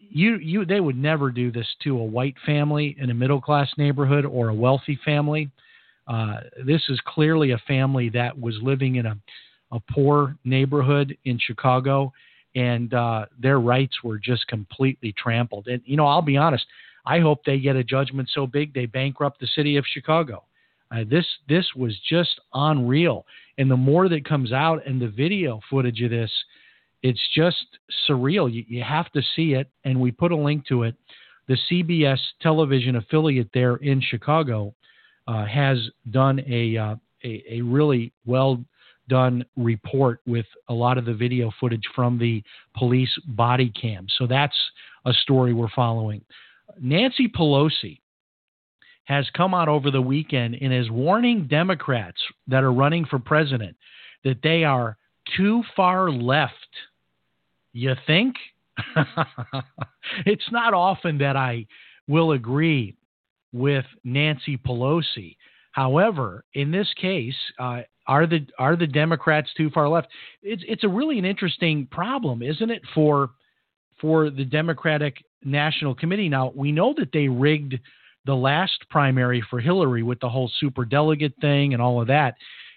You, 0.00 0.38
you, 0.38 0.64
they 0.64 0.80
would 0.80 0.98
never 0.98 1.30
do 1.30 1.52
this 1.52 1.68
to 1.84 1.96
a 1.96 2.04
white 2.04 2.34
family 2.44 2.96
in 2.98 3.10
a 3.10 3.14
middle 3.14 3.40
class 3.40 3.68
neighborhood 3.78 4.24
or 4.24 4.48
a 4.48 4.54
wealthy 4.54 4.98
family. 5.04 5.48
Uh, 6.10 6.40
this 6.66 6.82
is 6.88 7.00
clearly 7.06 7.52
a 7.52 7.58
family 7.68 8.08
that 8.08 8.38
was 8.38 8.58
living 8.62 8.96
in 8.96 9.06
a, 9.06 9.16
a 9.70 9.78
poor 9.92 10.36
neighborhood 10.44 11.16
in 11.24 11.38
Chicago, 11.38 12.12
and 12.56 12.92
uh, 12.94 13.26
their 13.38 13.60
rights 13.60 14.02
were 14.02 14.18
just 14.18 14.44
completely 14.48 15.14
trampled. 15.16 15.68
And 15.68 15.80
you 15.84 15.96
know, 15.96 16.06
I'll 16.06 16.20
be 16.20 16.36
honest. 16.36 16.66
I 17.06 17.20
hope 17.20 17.44
they 17.44 17.60
get 17.60 17.76
a 17.76 17.84
judgment 17.84 18.28
so 18.34 18.46
big 18.46 18.74
they 18.74 18.86
bankrupt 18.86 19.40
the 19.40 19.46
city 19.54 19.76
of 19.76 19.84
Chicago. 19.86 20.42
Uh, 20.90 21.04
this 21.08 21.24
this 21.48 21.66
was 21.76 21.96
just 22.08 22.40
unreal, 22.54 23.24
and 23.58 23.70
the 23.70 23.76
more 23.76 24.08
that 24.08 24.24
comes 24.24 24.52
out 24.52 24.84
and 24.84 25.00
the 25.00 25.08
video 25.08 25.60
footage 25.70 26.02
of 26.02 26.10
this, 26.10 26.32
it's 27.04 27.22
just 27.36 27.78
surreal. 28.08 28.52
You, 28.52 28.64
you 28.66 28.82
have 28.82 29.12
to 29.12 29.22
see 29.36 29.52
it, 29.52 29.70
and 29.84 30.00
we 30.00 30.10
put 30.10 30.32
a 30.32 30.36
link 30.36 30.66
to 30.66 30.82
it. 30.82 30.96
The 31.46 31.56
CBS 31.70 32.18
television 32.42 32.96
affiliate 32.96 33.50
there 33.54 33.76
in 33.76 34.00
Chicago 34.00 34.74
uh, 35.26 35.46
has 35.46 35.78
done 36.10 36.40
a, 36.48 36.76
uh, 36.76 36.96
a, 37.24 37.44
a 37.50 37.60
really 37.62 38.12
well 38.26 38.62
done 39.08 39.44
report 39.56 40.20
with 40.26 40.46
a 40.68 40.74
lot 40.74 40.96
of 40.96 41.04
the 41.04 41.12
video 41.12 41.50
footage 41.60 41.84
from 41.94 42.18
the 42.18 42.42
police 42.76 43.10
body 43.26 43.70
cam. 43.80 44.06
So 44.16 44.26
that's 44.26 44.56
a 45.04 45.12
story 45.12 45.52
we're 45.52 45.68
following. 45.74 46.22
Nancy 46.80 47.28
Pelosi 47.28 47.98
has 49.04 49.28
come 49.36 49.54
out 49.54 49.68
over 49.68 49.90
the 49.90 50.00
weekend 50.00 50.56
and 50.60 50.72
is 50.72 50.90
warning 50.90 51.48
Democrats 51.48 52.20
that 52.46 52.62
are 52.62 52.72
running 52.72 53.04
for 53.04 53.18
president 53.18 53.76
that 54.22 54.38
they 54.42 54.62
are 54.62 54.96
too 55.36 55.62
far 55.74 56.10
left. 56.10 56.54
You 57.72 57.94
think? 58.06 58.36
it's 60.26 60.50
not 60.52 60.72
often 60.72 61.18
that 61.18 61.36
I 61.36 61.66
will 62.06 62.32
agree 62.32 62.96
with 63.52 63.84
Nancy 64.04 64.56
Pelosi. 64.56 65.36
However, 65.72 66.44
in 66.54 66.70
this 66.70 66.88
case, 67.00 67.36
uh, 67.58 67.82
are 68.06 68.26
the 68.26 68.46
are 68.58 68.76
the 68.76 68.86
Democrats 68.86 69.50
too 69.56 69.70
far 69.70 69.88
left? 69.88 70.08
It's 70.42 70.62
it's 70.66 70.84
a 70.84 70.88
really 70.88 71.18
an 71.18 71.24
interesting 71.24 71.86
problem, 71.90 72.42
isn't 72.42 72.70
it, 72.70 72.82
for 72.94 73.30
for 74.00 74.30
the 74.30 74.44
Democratic 74.44 75.22
National 75.44 75.94
Committee? 75.94 76.28
Now 76.28 76.52
we 76.54 76.72
know 76.72 76.94
that 76.98 77.12
they 77.12 77.28
rigged 77.28 77.78
the 78.26 78.34
last 78.34 78.84
primary 78.90 79.42
for 79.48 79.60
Hillary 79.60 80.02
with 80.02 80.20
the 80.20 80.28
whole 80.28 80.50
super 80.58 80.84
delegate 80.84 81.34
thing 81.40 81.72
and 81.72 81.82
all 81.82 82.00
of 82.00 82.08
that. 82.08 82.34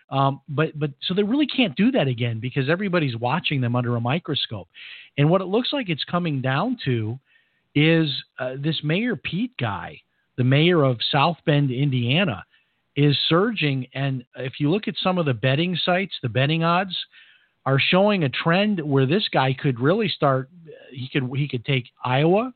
Um, 0.10 0.42
but 0.48 0.78
but 0.78 0.92
so 1.02 1.16
they 1.16 1.24
really 1.24 1.48
can't 1.48 1.76
do 1.76 1.90
that 1.92 2.08
again 2.08 2.40
because 2.40 2.70
everybody's 2.70 3.18
watching 3.18 3.60
them 3.60 3.76
under 3.76 3.96
a 3.96 4.02
microscope. 4.02 4.68
And 5.18 5.30
what 5.30 5.42
it 5.42 5.46
looks 5.46 5.70
like 5.74 5.90
it's 5.90 6.04
coming 6.04 6.42
down 6.42 6.78
to 6.86 7.18
is 7.74 8.10
uh, 8.38 8.54
this 8.60 8.80
Mayor 8.84 9.16
Pete 9.16 9.58
guy, 9.60 10.00
the 10.38 10.44
mayor 10.44 10.84
of 10.84 10.98
South 11.12 11.38
Bend, 11.46 11.72
Indiana, 11.72 12.44
is 12.96 13.18
surging. 13.28 13.88
And 13.94 14.24
if 14.36 14.60
you 14.60 14.70
look 14.70 14.88
at 14.88 14.96
some 15.02 15.18
of 15.18 15.26
the 15.26 15.34
betting 15.34 15.78
sites, 15.84 16.14
the 16.22 16.30
betting 16.30 16.64
odds 16.64 16.96
are 17.66 17.80
showing 17.80 18.24
a 18.24 18.30
trend 18.30 18.80
where 18.80 19.06
this 19.06 19.28
guy 19.32 19.54
could 19.54 19.80
really 19.80 20.10
start. 20.10 20.50
He 20.92 21.10
could 21.12 21.30
he 21.36 21.48
could 21.48 21.66
take 21.66 21.86
Iowa, 22.04 22.54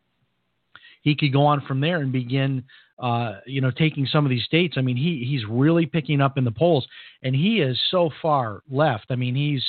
he 1.02 1.16
could 1.16 1.32
go 1.32 1.46
on 1.46 1.62
from 1.62 1.80
there 1.80 1.98
and 1.98 2.12
begin 2.12 2.64
uh, 3.00 3.40
you 3.46 3.62
know, 3.62 3.72
taking 3.72 4.08
some 4.08 4.26
of 4.26 4.30
these 4.30 4.44
states. 4.44 4.76
I 4.78 4.82
mean, 4.82 4.98
he 4.98 5.24
he's 5.28 5.46
really 5.48 5.86
picking 5.86 6.20
up 6.20 6.38
in 6.38 6.44
the 6.44 6.52
polls, 6.52 6.88
and 7.22 7.36
he 7.36 7.62
is 7.62 7.80
so 7.92 8.10
far 8.22 8.64
left. 8.70 9.06
I 9.10 9.16
mean, 9.16 9.36
he's 9.36 9.64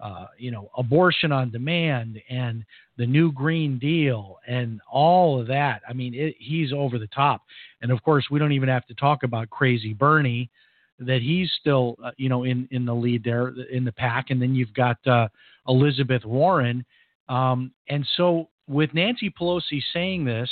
uh, 0.00 0.26
you 0.38 0.50
know, 0.50 0.70
abortion 0.76 1.32
on 1.32 1.50
demand 1.50 2.20
and 2.28 2.64
the 2.96 3.06
new 3.06 3.32
Green 3.32 3.78
Deal 3.78 4.38
and 4.46 4.80
all 4.90 5.40
of 5.40 5.46
that. 5.48 5.82
I 5.88 5.92
mean, 5.92 6.14
it, 6.14 6.34
he's 6.38 6.72
over 6.72 6.98
the 6.98 7.06
top. 7.08 7.42
And 7.82 7.90
of 7.90 8.02
course, 8.02 8.26
we 8.30 8.38
don't 8.38 8.52
even 8.52 8.68
have 8.68 8.86
to 8.86 8.94
talk 8.94 9.22
about 9.22 9.50
Crazy 9.50 9.92
Bernie, 9.92 10.50
that 10.98 11.22
he's 11.22 11.50
still 11.58 11.96
uh, 12.04 12.10
you 12.16 12.28
know 12.28 12.44
in 12.44 12.68
in 12.70 12.84
the 12.84 12.94
lead 12.94 13.24
there 13.24 13.48
in 13.70 13.84
the 13.84 13.92
pack. 13.92 14.30
And 14.30 14.40
then 14.40 14.54
you've 14.54 14.74
got 14.74 15.04
uh, 15.06 15.28
Elizabeth 15.68 16.24
Warren. 16.24 16.84
Um, 17.28 17.72
and 17.88 18.06
so 18.16 18.48
with 18.68 18.92
Nancy 18.94 19.30
Pelosi 19.30 19.82
saying 19.92 20.24
this, 20.24 20.50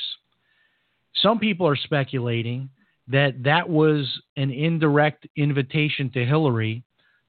some 1.23 1.39
people 1.39 1.67
are 1.67 1.77
speculating 1.77 2.71
that 3.09 3.43
that 3.43 3.69
was 3.69 4.07
an 4.37 4.51
indirect 4.51 5.27
invitation 5.37 6.11
to 6.11 6.25
Hillary 6.25 6.83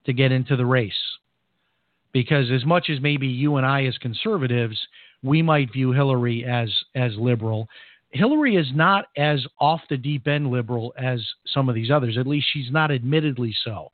to 0.06 0.14
get 0.14 0.32
into 0.32 0.56
the 0.56 0.66
race. 0.66 0.94
Because 2.12 2.50
as 2.52 2.66
much 2.66 2.90
as 2.90 3.00
maybe 3.02 3.28
you 3.28 3.58
and 3.58 3.66
I 3.66 3.86
as 3.86 3.98
conservatives, 4.00 4.78
we 5.22 5.42
might 5.42 5.72
view 5.72 5.92
Hillary 5.92 6.44
as 6.46 6.70
as 6.96 7.16
liberal, 7.18 7.70
Hillary 8.12 8.56
is 8.56 8.68
not 8.74 9.06
as 9.18 9.46
off 9.60 9.82
the 9.90 9.98
deep 9.98 10.28
end 10.28 10.50
liberal 10.50 10.94
as 10.98 11.22
some 11.54 11.70
of 11.70 11.76
these 11.76 11.92
others. 11.92 12.18
At 12.18 12.28
least 12.28 12.48
she's 12.52 12.72
not 12.72 12.92
admittedly 12.92 13.56
so. 13.64 13.92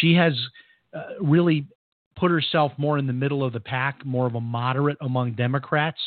She 0.00 0.14
has 0.14 0.34
uh, 0.94 1.14
really 1.20 1.66
put 2.16 2.30
herself 2.30 2.72
more 2.76 2.98
in 2.98 3.06
the 3.06 3.12
middle 3.12 3.42
of 3.42 3.54
the 3.54 3.60
pack, 3.60 4.04
more 4.04 4.26
of 4.26 4.34
a 4.34 4.40
moderate 4.40 4.98
among 5.00 5.32
Democrats, 5.32 6.00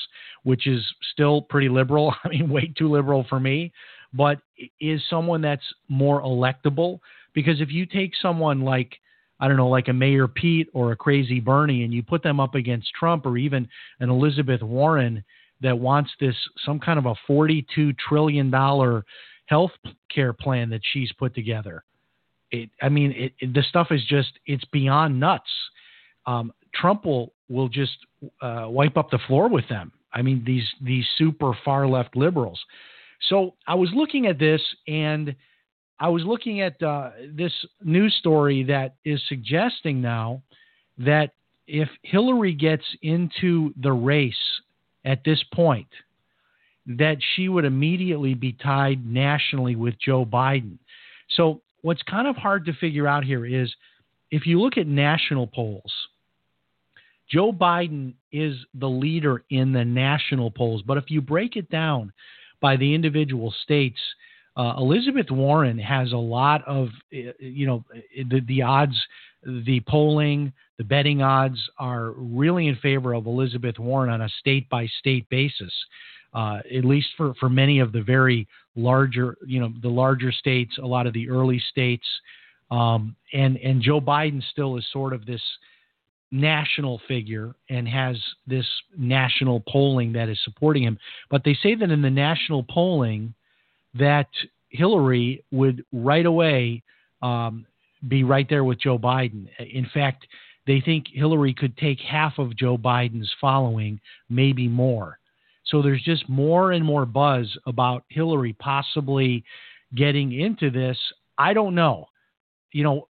which 0.43 0.67
is 0.67 0.83
still 1.13 1.41
pretty 1.41 1.67
liberal. 1.67 2.13
I 2.23 2.29
mean, 2.29 2.49
way 2.49 2.71
too 2.77 2.91
liberal 2.91 3.25
for 3.27 3.39
me, 3.39 3.71
but 4.13 4.39
is 4.79 5.01
someone 5.09 5.41
that's 5.41 5.65
more 5.89 6.21
electable. 6.21 6.99
Because 7.33 7.59
if 7.59 7.71
you 7.71 7.85
take 7.85 8.13
someone 8.21 8.61
like, 8.61 8.93
I 9.39 9.47
don't 9.47 9.57
know, 9.57 9.67
like 9.67 9.87
a 9.87 9.93
Mayor 9.93 10.27
Pete 10.27 10.69
or 10.73 10.91
a 10.91 10.95
crazy 10.95 11.39
Bernie, 11.39 11.83
and 11.83 11.93
you 11.93 12.03
put 12.03 12.23
them 12.23 12.39
up 12.39 12.55
against 12.55 12.93
Trump 12.93 13.25
or 13.25 13.37
even 13.37 13.67
an 13.99 14.09
Elizabeth 14.09 14.61
Warren 14.61 15.23
that 15.61 15.77
wants 15.77 16.11
this 16.19 16.35
some 16.65 16.79
kind 16.79 16.99
of 16.99 17.05
a 17.05 17.15
$42 17.29 17.97
trillion 17.97 18.51
health 19.47 19.71
care 20.13 20.33
plan 20.33 20.69
that 20.69 20.81
she's 20.93 21.11
put 21.13 21.35
together. 21.35 21.83
It, 22.51 22.69
I 22.81 22.89
mean, 22.89 23.11
it, 23.11 23.33
it, 23.39 23.53
the 23.53 23.63
stuff 23.63 23.87
is 23.91 24.03
just, 24.05 24.33
it's 24.45 24.65
beyond 24.65 25.19
nuts 25.19 25.49
um, 26.27 26.53
Trump 26.73 27.05
will 27.05 27.33
will 27.49 27.69
just 27.69 27.97
uh, 28.41 28.65
wipe 28.67 28.97
up 28.97 29.09
the 29.11 29.19
floor 29.27 29.47
with 29.47 29.67
them. 29.69 29.91
I 30.13 30.21
mean, 30.21 30.43
these 30.45 30.67
these 30.81 31.05
super 31.17 31.53
far 31.63 31.87
left 31.87 32.15
liberals. 32.15 32.59
So 33.29 33.55
I 33.67 33.75
was 33.75 33.89
looking 33.93 34.27
at 34.27 34.39
this, 34.39 34.61
and 34.87 35.35
I 35.99 36.09
was 36.09 36.23
looking 36.23 36.61
at 36.61 36.81
uh, 36.81 37.11
this 37.31 37.53
news 37.83 38.15
story 38.19 38.63
that 38.63 38.95
is 39.05 39.21
suggesting 39.27 40.01
now 40.01 40.41
that 40.97 41.31
if 41.67 41.89
Hillary 42.03 42.53
gets 42.53 42.83
into 43.01 43.73
the 43.81 43.91
race 43.91 44.35
at 45.05 45.23
this 45.23 45.41
point, 45.53 45.87
that 46.85 47.17
she 47.35 47.49
would 47.49 47.65
immediately 47.65 48.33
be 48.33 48.53
tied 48.53 49.05
nationally 49.05 49.75
with 49.75 49.95
Joe 49.99 50.25
Biden. 50.25 50.77
So 51.35 51.61
what's 51.81 52.03
kind 52.03 52.27
of 52.27 52.35
hard 52.35 52.65
to 52.65 52.73
figure 52.73 53.07
out 53.07 53.23
here 53.23 53.45
is 53.45 53.73
if 54.31 54.45
you 54.45 54.59
look 54.59 54.77
at 54.77 54.87
national 54.87 55.47
polls 55.47 55.91
Joe 57.29 57.51
Biden 57.51 58.13
is 58.31 58.55
the 58.75 58.89
leader 58.89 59.43
in 59.49 59.71
the 59.71 59.83
national 59.83 60.51
polls, 60.51 60.83
but 60.85 60.97
if 60.97 61.05
you 61.09 61.21
break 61.21 61.55
it 61.55 61.69
down 61.69 62.13
by 62.61 62.77
the 62.77 62.93
individual 62.93 63.53
states, 63.63 63.99
uh, 64.57 64.75
Elizabeth 64.77 65.29
Warren 65.29 65.77
has 65.79 66.11
a 66.11 66.17
lot 66.17 66.63
of, 66.65 66.87
uh, 67.13 67.31
you 67.39 67.67
know, 67.67 67.83
the, 68.29 68.41
the 68.47 68.61
odds, 68.61 68.95
the 69.43 69.81
polling, 69.87 70.53
the 70.77 70.83
betting 70.83 71.21
odds 71.21 71.59
are 71.77 72.11
really 72.11 72.67
in 72.67 72.75
favor 72.77 73.13
of 73.13 73.25
Elizabeth 73.25 73.77
Warren 73.79 74.09
on 74.09 74.21
a 74.21 74.29
state 74.39 74.69
by 74.69 74.87
state 74.99 75.27
basis. 75.29 75.73
Uh, 76.33 76.59
at 76.75 76.83
least 76.83 77.07
for, 77.15 77.33
for 77.35 77.49
many 77.49 77.79
of 77.79 77.93
the 77.93 78.01
very 78.01 78.45
larger, 78.75 79.37
you 79.47 79.57
know, 79.57 79.71
the 79.81 79.87
larger 79.87 80.33
states, 80.33 80.77
a 80.83 80.85
lot 80.85 81.07
of 81.07 81.13
the 81.13 81.29
early 81.29 81.63
states, 81.69 82.05
um, 82.71 83.15
and 83.31 83.55
and 83.57 83.81
Joe 83.81 84.01
Biden 84.01 84.43
still 84.51 84.75
is 84.75 84.85
sort 84.91 85.13
of 85.13 85.25
this 85.25 85.41
national 86.31 86.99
figure 87.07 87.55
and 87.69 87.87
has 87.87 88.17
this 88.47 88.65
national 88.97 89.63
polling 89.69 90.11
that 90.13 90.27
is 90.27 90.37
supporting 90.43 90.83
him. 90.83 90.97
But 91.29 91.43
they 91.45 91.53
say 91.63 91.75
that 91.75 91.89
in 91.89 92.01
the 92.01 92.09
national 92.09 92.63
polling, 92.63 93.33
that 93.97 94.27
Hillary 94.69 95.43
would 95.51 95.83
right 95.91 96.25
away 96.25 96.83
um, 97.21 97.65
be 98.07 98.23
right 98.23 98.47
there 98.49 98.63
with 98.63 98.79
Joe 98.79 98.99
Biden. 98.99 99.47
In 99.59 99.87
fact, 99.93 100.27
they 100.67 100.81
think 100.81 101.05
Hillary 101.11 101.53
could 101.53 101.77
take 101.77 101.99
half 101.99 102.37
of 102.37 102.55
Joe 102.55 102.77
Biden's 102.77 103.31
following, 103.39 103.99
maybe 104.29 104.67
more. 104.67 105.19
So 105.65 105.81
there's 105.81 106.01
just 106.03 106.27
more 106.29 106.71
and 106.71 106.83
more 106.83 107.05
buzz 107.05 107.57
about 107.65 108.03
Hillary 108.09 108.53
possibly 108.53 109.43
getting 109.95 110.31
into 110.39 110.69
this. 110.69 110.97
I 111.37 111.53
don't 111.53 111.75
know. 111.75 112.07
You 112.71 112.83
know, 112.83 113.07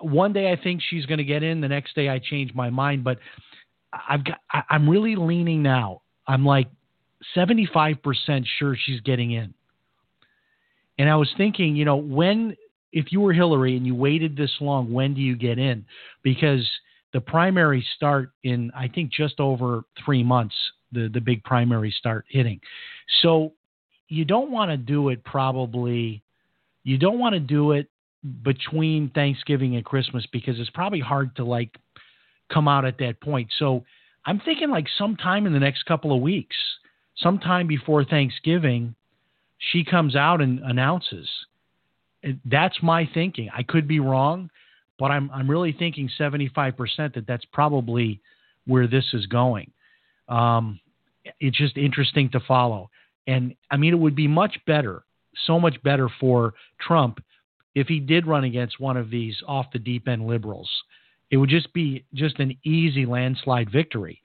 one 0.00 0.32
day 0.32 0.50
I 0.50 0.56
think 0.56 0.80
she's 0.88 1.06
going 1.06 1.18
to 1.18 1.24
get 1.24 1.42
in. 1.42 1.60
The 1.60 1.68
next 1.68 1.94
day 1.94 2.08
I 2.08 2.18
change 2.18 2.54
my 2.54 2.70
mind. 2.70 3.04
But 3.04 3.18
I've 4.08 4.24
got, 4.24 4.38
I'm 4.70 4.88
really 4.88 5.16
leaning 5.16 5.62
now. 5.62 6.02
I'm 6.26 6.44
like 6.44 6.68
75% 7.36 7.98
sure 8.58 8.76
she's 8.78 9.00
getting 9.00 9.32
in. 9.32 9.54
And 10.98 11.08
I 11.08 11.16
was 11.16 11.30
thinking, 11.36 11.76
you 11.76 11.84
know, 11.84 11.96
when, 11.96 12.56
if 12.92 13.12
you 13.12 13.20
were 13.20 13.32
Hillary 13.32 13.76
and 13.76 13.86
you 13.86 13.94
waited 13.94 14.36
this 14.36 14.52
long, 14.60 14.92
when 14.92 15.14
do 15.14 15.20
you 15.20 15.36
get 15.36 15.58
in? 15.58 15.84
Because 16.22 16.68
the 17.12 17.20
primary 17.20 17.84
start 17.96 18.30
in, 18.42 18.70
I 18.76 18.88
think, 18.88 19.12
just 19.12 19.40
over 19.40 19.82
three 20.04 20.22
months, 20.22 20.54
the, 20.92 21.08
the 21.12 21.20
big 21.20 21.42
primary 21.44 21.94
start 21.96 22.24
hitting. 22.28 22.60
So 23.22 23.52
you 24.08 24.24
don't 24.24 24.50
want 24.50 24.70
to 24.70 24.76
do 24.76 25.08
it 25.08 25.24
probably, 25.24 26.22
you 26.84 26.98
don't 26.98 27.18
want 27.18 27.34
to 27.34 27.40
do 27.40 27.72
it 27.72 27.88
between 28.42 29.10
Thanksgiving 29.10 29.76
and 29.76 29.84
Christmas 29.84 30.26
because 30.32 30.58
it's 30.58 30.70
probably 30.70 31.00
hard 31.00 31.34
to 31.36 31.44
like 31.44 31.76
come 32.52 32.68
out 32.68 32.84
at 32.84 32.98
that 32.98 33.20
point. 33.20 33.50
So 33.58 33.84
I'm 34.26 34.40
thinking 34.40 34.70
like 34.70 34.86
sometime 34.96 35.46
in 35.46 35.52
the 35.52 35.60
next 35.60 35.84
couple 35.84 36.14
of 36.14 36.22
weeks, 36.22 36.56
sometime 37.16 37.66
before 37.66 38.04
Thanksgiving, 38.04 38.94
she 39.72 39.84
comes 39.84 40.16
out 40.16 40.40
and 40.40 40.60
announces. 40.60 41.28
That's 42.44 42.76
my 42.82 43.08
thinking. 43.12 43.50
I 43.54 43.62
could 43.62 43.86
be 43.86 44.00
wrong, 44.00 44.50
but 44.98 45.10
I'm 45.10 45.30
I'm 45.30 45.50
really 45.50 45.72
thinking 45.72 46.08
75% 46.18 46.76
that 47.14 47.26
that's 47.26 47.44
probably 47.52 48.20
where 48.66 48.86
this 48.86 49.04
is 49.12 49.26
going. 49.26 49.70
Um, 50.28 50.80
it's 51.40 51.56
just 51.56 51.76
interesting 51.76 52.30
to 52.30 52.40
follow. 52.40 52.90
And 53.26 53.54
I 53.70 53.76
mean, 53.76 53.92
it 53.92 53.98
would 53.98 54.16
be 54.16 54.28
much 54.28 54.58
better, 54.66 55.04
so 55.46 55.58
much 55.58 55.82
better 55.82 56.08
for 56.20 56.54
Trump 56.80 57.22
if 57.74 57.88
he 57.88 58.00
did 58.00 58.26
run 58.26 58.44
against 58.44 58.80
one 58.80 58.96
of 58.96 59.10
these 59.10 59.36
off 59.46 59.66
the 59.72 59.78
deep 59.78 60.08
end 60.08 60.26
liberals. 60.26 60.70
It 61.30 61.38
would 61.38 61.50
just 61.50 61.72
be 61.72 62.04
just 62.14 62.38
an 62.38 62.56
easy 62.64 63.06
landslide 63.06 63.70
victory. 63.70 64.20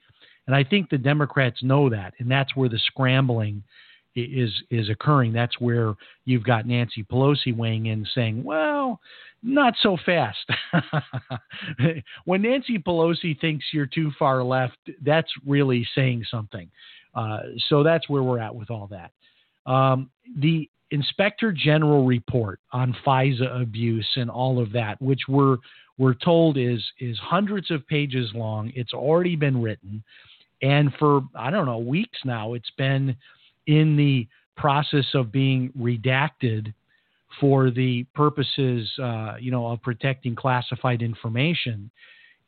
And 0.47 0.56
I 0.56 0.63
think 0.63 0.89
the 0.89 0.97
Democrats 0.97 1.63
know 1.63 1.89
that, 1.89 2.13
and 2.19 2.30
that's 2.30 2.56
where 2.56 2.69
the 2.69 2.80
scrambling 2.80 3.63
is 4.23 4.51
is 4.69 4.89
occurring. 4.89 5.34
That's 5.34 5.60
where 5.60 5.95
you've 6.25 6.43
got 6.43 6.67
Nancy 6.67 7.03
Pelosi 7.03 7.55
weighing 7.55 7.88
in 7.88 8.05
saying, 8.13 8.43
"Well, 8.43 8.99
not 9.43 9.73
so 9.82 9.97
fast." 10.05 10.49
when 12.25 12.41
Nancy 12.41 12.77
Pelosi 12.77 13.39
thinks 13.39 13.65
you're 13.71 13.86
too 13.86 14.12
far 14.17 14.43
left, 14.43 14.77
that's 15.03 15.32
really 15.45 15.88
saying 15.95 16.25
something. 16.29 16.69
Uh, 17.15 17.39
so 17.67 17.84
that's 17.84 18.08
where 18.10 18.23
we're 18.23 18.39
at 18.39 18.53
with 18.53 18.69
all 18.69 18.88
that. 18.88 19.12
Um, 19.69 20.10
the 20.38 20.69
inspector 20.91 21.51
general 21.51 22.05
report 22.05 22.60
on 22.71 22.95
FISA 23.05 23.62
abuse 23.62 24.08
and 24.15 24.29
all 24.29 24.62
of 24.62 24.71
that, 24.71 25.01
which 25.01 25.21
we're 25.27 25.58
we're 25.97 26.15
told 26.15 26.58
is 26.58 26.84
is 26.99 27.17
hundreds 27.19 27.71
of 27.71 27.86
pages 27.88 28.32
long. 28.34 28.71
It's 28.75 28.93
already 28.93 29.36
been 29.36 29.62
written, 29.62 30.03
and 30.62 30.93
for 30.97 31.21
I 31.36 31.51
don't 31.51 31.65
know 31.65 31.79
weeks 31.79 32.19
now, 32.25 32.53
it's 32.53 32.71
been 32.77 33.15
in 33.69 33.95
the 33.95 34.27
process 34.58 35.05
of 35.13 35.32
being 35.32 35.71
redacted 35.79 36.73
for 37.39 37.69
the 37.69 38.03
purposes, 38.15 38.89
uh, 39.01 39.36
you 39.39 39.51
know, 39.51 39.67
of 39.67 39.82
protecting 39.84 40.36
classified 40.36 41.03
information. 41.03 41.91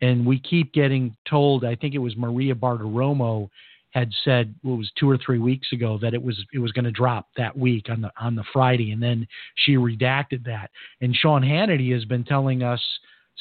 And 0.01 0.25
we 0.25 0.39
keep 0.39 0.73
getting 0.73 1.15
told. 1.29 1.63
I 1.63 1.75
think 1.75 1.93
it 1.93 1.99
was 1.99 2.17
Maria 2.17 2.55
Bartiromo 2.55 3.49
had 3.91 4.09
said 4.23 4.55
well, 4.63 4.73
it 4.73 4.77
was 4.79 4.91
two 4.97 5.07
or 5.07 5.17
three 5.23 5.37
weeks 5.37 5.71
ago 5.73 5.99
that 6.01 6.15
it 6.15 6.23
was 6.23 6.43
it 6.53 6.59
was 6.59 6.71
going 6.71 6.85
to 6.85 6.91
drop 6.91 7.27
that 7.37 7.55
week 7.55 7.87
on 7.89 8.01
the 8.01 8.11
on 8.19 8.33
the 8.33 8.43
Friday, 8.51 8.91
and 8.91 9.03
then 9.03 9.27
she 9.55 9.75
redacted 9.75 10.43
that. 10.45 10.71
And 11.01 11.15
Sean 11.15 11.43
Hannity 11.43 11.93
has 11.93 12.05
been 12.05 12.23
telling 12.23 12.63
us 12.63 12.81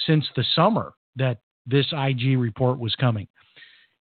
since 0.06 0.26
the 0.36 0.44
summer 0.54 0.92
that 1.16 1.38
this 1.66 1.86
IG 1.92 2.36
report 2.36 2.78
was 2.78 2.94
coming. 2.96 3.26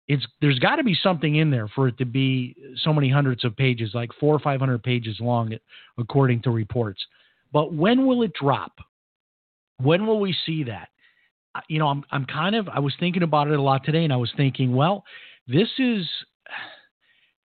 It's 0.08 0.26
there's 0.40 0.58
got 0.58 0.76
to 0.76 0.84
be 0.84 0.96
something 1.02 1.36
in 1.36 1.50
there 1.50 1.68
for 1.68 1.88
it 1.88 1.98
to 1.98 2.06
be 2.06 2.56
so 2.82 2.92
many 2.92 3.10
hundreds 3.10 3.44
of 3.44 3.54
pages, 3.56 3.90
like 3.94 4.10
four 4.18 4.34
or 4.34 4.38
five 4.38 4.58
hundred 4.58 4.82
pages 4.82 5.18
long, 5.20 5.52
according 5.98 6.42
to 6.42 6.50
reports. 6.50 7.00
But 7.52 7.74
when 7.74 8.06
will 8.06 8.22
it 8.22 8.32
drop? 8.32 8.72
When 9.80 10.06
will 10.06 10.18
we 10.18 10.34
see 10.46 10.64
that? 10.64 10.88
You 11.68 11.78
know, 11.78 11.88
I'm 11.88 12.04
I'm 12.10 12.24
kind 12.24 12.56
of 12.56 12.68
I 12.68 12.80
was 12.80 12.94
thinking 12.98 13.22
about 13.22 13.48
it 13.48 13.58
a 13.58 13.62
lot 13.62 13.84
today, 13.84 14.04
and 14.04 14.12
I 14.12 14.16
was 14.16 14.32
thinking, 14.36 14.74
well, 14.74 15.04
this 15.46 15.68
is 15.78 16.06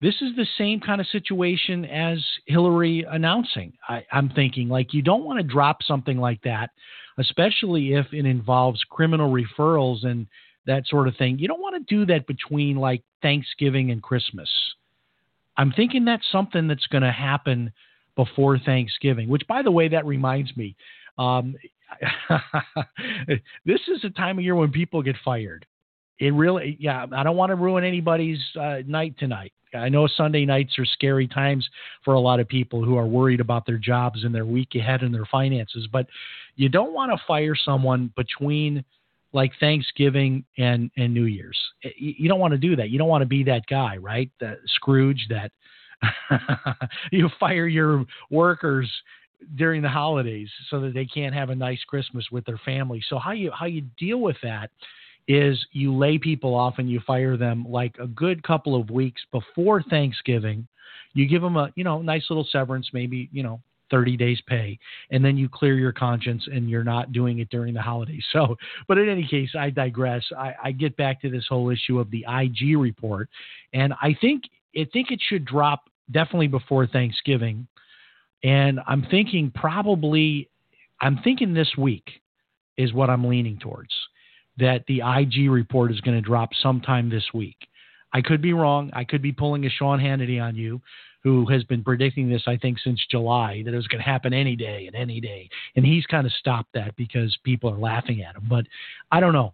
this 0.00 0.14
is 0.20 0.36
the 0.36 0.46
same 0.58 0.80
kind 0.80 1.00
of 1.00 1.06
situation 1.08 1.84
as 1.86 2.18
Hillary 2.46 3.06
announcing. 3.10 3.72
I, 3.88 4.04
am 4.12 4.30
thinking 4.30 4.68
like 4.68 4.92
you 4.92 5.02
don't 5.02 5.24
want 5.24 5.38
to 5.38 5.42
drop 5.42 5.82
something 5.82 6.18
like 6.18 6.42
that, 6.42 6.70
especially 7.18 7.94
if 7.94 8.06
it 8.12 8.26
involves 8.26 8.82
criminal 8.90 9.30
referrals 9.32 10.04
and 10.04 10.26
that 10.66 10.86
sort 10.86 11.08
of 11.08 11.16
thing. 11.16 11.38
You 11.38 11.48
don't 11.48 11.60
want 11.60 11.76
to 11.76 11.94
do 11.94 12.06
that 12.06 12.26
between 12.26 12.76
like 12.76 13.02
Thanksgiving 13.22 13.90
and 13.90 14.02
Christmas. 14.02 14.48
I'm 15.56 15.72
thinking 15.72 16.04
that's 16.04 16.24
something 16.32 16.66
that's 16.66 16.86
going 16.88 17.02
to 17.02 17.12
happen 17.12 17.72
before 18.16 18.58
Thanksgiving. 18.58 19.28
Which, 19.28 19.46
by 19.46 19.62
the 19.62 19.70
way, 19.70 19.88
that 19.88 20.04
reminds 20.04 20.56
me. 20.56 20.76
Um, 21.18 21.54
this 23.64 23.80
is 23.88 24.04
a 24.04 24.10
time 24.10 24.38
of 24.38 24.44
year 24.44 24.54
when 24.54 24.72
people 24.72 25.02
get 25.02 25.16
fired. 25.24 25.66
it 26.18 26.32
really, 26.34 26.76
yeah, 26.80 27.06
I 27.12 27.22
don't 27.22 27.36
want 27.36 27.50
to 27.50 27.56
ruin 27.56 27.84
anybody's 27.84 28.40
uh, 28.60 28.78
night 28.86 29.14
tonight. 29.18 29.52
I 29.74 29.88
know 29.88 30.06
Sunday 30.06 30.44
nights 30.44 30.78
are 30.78 30.84
scary 30.84 31.26
times 31.26 31.68
for 32.04 32.14
a 32.14 32.20
lot 32.20 32.40
of 32.40 32.48
people 32.48 32.84
who 32.84 32.96
are 32.96 33.06
worried 33.06 33.40
about 33.40 33.66
their 33.66 33.78
jobs 33.78 34.24
and 34.24 34.34
their 34.34 34.46
week 34.46 34.74
ahead 34.76 35.02
and 35.02 35.12
their 35.12 35.26
finances, 35.26 35.88
but 35.92 36.06
you 36.56 36.68
don't 36.68 36.92
want 36.92 37.10
to 37.10 37.26
fire 37.26 37.56
someone 37.56 38.12
between 38.16 38.84
like 39.34 39.52
Thanksgiving 39.60 40.44
and 40.56 40.90
and 40.96 41.12
New 41.12 41.24
Year's. 41.24 41.58
You 41.98 42.28
don't 42.28 42.40
want 42.40 42.52
to 42.52 42.58
do 42.58 42.76
that. 42.76 42.88
You 42.88 42.98
don't 42.98 43.08
want 43.08 43.22
to 43.22 43.26
be 43.26 43.44
that 43.44 43.66
guy, 43.66 43.98
right? 43.98 44.30
The 44.40 44.56
Scrooge 44.76 45.26
that 45.28 45.50
you 47.12 47.28
fire 47.38 47.66
your 47.66 48.06
workers 48.30 48.90
during 49.56 49.82
the 49.82 49.88
holidays 49.88 50.48
so 50.70 50.80
that 50.80 50.94
they 50.94 51.04
can't 51.04 51.34
have 51.34 51.50
a 51.50 51.54
nice 51.54 51.82
Christmas 51.84 52.26
with 52.30 52.44
their 52.46 52.60
family. 52.64 53.02
So 53.08 53.18
how 53.18 53.32
you 53.32 53.50
how 53.50 53.66
you 53.66 53.82
deal 53.98 54.18
with 54.18 54.36
that 54.42 54.70
is 55.26 55.58
you 55.72 55.94
lay 55.94 56.18
people 56.18 56.54
off 56.54 56.74
and 56.78 56.88
you 56.88 57.00
fire 57.06 57.36
them 57.36 57.66
like 57.68 57.96
a 57.98 58.06
good 58.06 58.42
couple 58.42 58.78
of 58.78 58.90
weeks 58.90 59.22
before 59.32 59.82
Thanksgiving. 59.82 60.66
You 61.12 61.26
give 61.26 61.42
them 61.42 61.56
a 61.56 61.70
you 61.74 61.84
know 61.84 62.00
nice 62.00 62.24
little 62.30 62.46
severance, 62.50 62.90
maybe 62.92 63.28
you 63.32 63.42
know 63.42 63.60
30 63.90 64.16
days 64.16 64.40
pay 64.46 64.78
and 65.10 65.24
then 65.24 65.36
you 65.36 65.48
clear 65.48 65.74
your 65.74 65.92
conscience 65.92 66.46
and 66.52 66.68
you're 66.68 66.84
not 66.84 67.12
doing 67.12 67.38
it 67.38 67.48
during 67.50 67.74
the 67.74 67.82
holidays. 67.82 68.24
So 68.32 68.56
but 68.88 68.98
in 68.98 69.08
any 69.08 69.26
case 69.26 69.50
i 69.56 69.70
digress. 69.70 70.24
I, 70.36 70.54
I, 70.64 70.72
get 70.72 70.96
back 70.96 71.20
to 71.22 71.30
this 71.30 71.46
whole 71.48 71.70
issue 71.70 72.00
of 72.00 72.10
the 72.10 72.24
ig 72.28 72.76
report 72.76 73.28
and 73.72 73.92
i 74.02 74.16
think 74.20 74.44
i 74.76 74.86
think 74.92 75.10
it 75.10 75.20
should 75.28 75.44
drop 75.44 75.84
definitely 76.10 76.48
before 76.48 76.86
thanksgiving 76.86 77.66
and 78.42 78.80
i'm 78.86 79.06
thinking 79.10 79.52
probably 79.54 80.48
i'm 81.00 81.18
thinking 81.22 81.54
this 81.54 81.70
week 81.78 82.10
is 82.76 82.92
what 82.92 83.08
i'm 83.08 83.24
leaning 83.24 83.58
towards 83.58 83.92
that 84.58 84.84
the 84.88 85.00
ig 85.00 85.48
report 85.48 85.92
is 85.92 86.00
going 86.00 86.16
to 86.16 86.26
drop 86.26 86.50
sometime 86.60 87.08
this 87.08 87.24
week 87.32 87.56
I 88.14 88.22
could 88.22 88.40
be 88.40 88.52
wrong. 88.52 88.90
I 88.92 89.02
could 89.02 89.20
be 89.20 89.32
pulling 89.32 89.66
a 89.66 89.70
Sean 89.70 89.98
Hannity 89.98 90.40
on 90.40 90.54
you, 90.54 90.80
who 91.24 91.46
has 91.50 91.64
been 91.64 91.82
predicting 91.82 92.30
this, 92.30 92.44
I 92.46 92.56
think, 92.56 92.78
since 92.78 93.04
July, 93.10 93.62
that 93.64 93.74
it 93.74 93.76
was 93.76 93.88
going 93.88 94.02
to 94.02 94.08
happen 94.08 94.32
any 94.32 94.54
day 94.54 94.86
and 94.86 94.94
any 94.94 95.20
day. 95.20 95.50
And 95.74 95.84
he's 95.84 96.06
kind 96.06 96.24
of 96.24 96.32
stopped 96.32 96.72
that 96.74 96.94
because 96.96 97.36
people 97.42 97.70
are 97.70 97.78
laughing 97.78 98.22
at 98.22 98.36
him. 98.36 98.44
But 98.48 98.66
I 99.10 99.18
don't 99.18 99.32
know. 99.32 99.52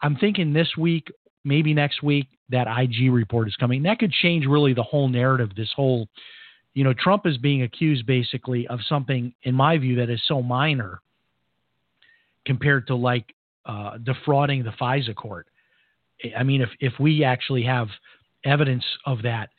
I'm 0.00 0.16
thinking 0.16 0.52
this 0.52 0.76
week, 0.78 1.08
maybe 1.44 1.74
next 1.74 2.02
week, 2.02 2.26
that 2.48 2.66
IG 2.66 3.12
report 3.12 3.48
is 3.48 3.56
coming. 3.56 3.82
That 3.82 3.98
could 3.98 4.12
change 4.12 4.46
really 4.46 4.72
the 4.72 4.82
whole 4.82 5.08
narrative, 5.08 5.50
this 5.54 5.70
whole, 5.76 6.08
you 6.72 6.84
know, 6.84 6.94
Trump 6.94 7.26
is 7.26 7.36
being 7.36 7.62
accused 7.62 8.06
basically 8.06 8.66
of 8.68 8.80
something, 8.88 9.34
in 9.42 9.54
my 9.54 9.76
view, 9.76 9.96
that 9.96 10.08
is 10.08 10.20
so 10.26 10.42
minor 10.42 11.00
compared 12.46 12.86
to 12.86 12.94
like 12.94 13.34
uh, 13.66 13.98
defrauding 13.98 14.64
the 14.64 14.70
FISA 14.70 15.14
court. 15.14 15.46
I 16.36 16.42
mean, 16.42 16.60
if, 16.60 16.70
if 16.80 16.92
we 16.98 17.24
actually 17.24 17.62
have 17.64 17.88
evidence 18.44 18.84
of 19.06 19.22
that, 19.22 19.50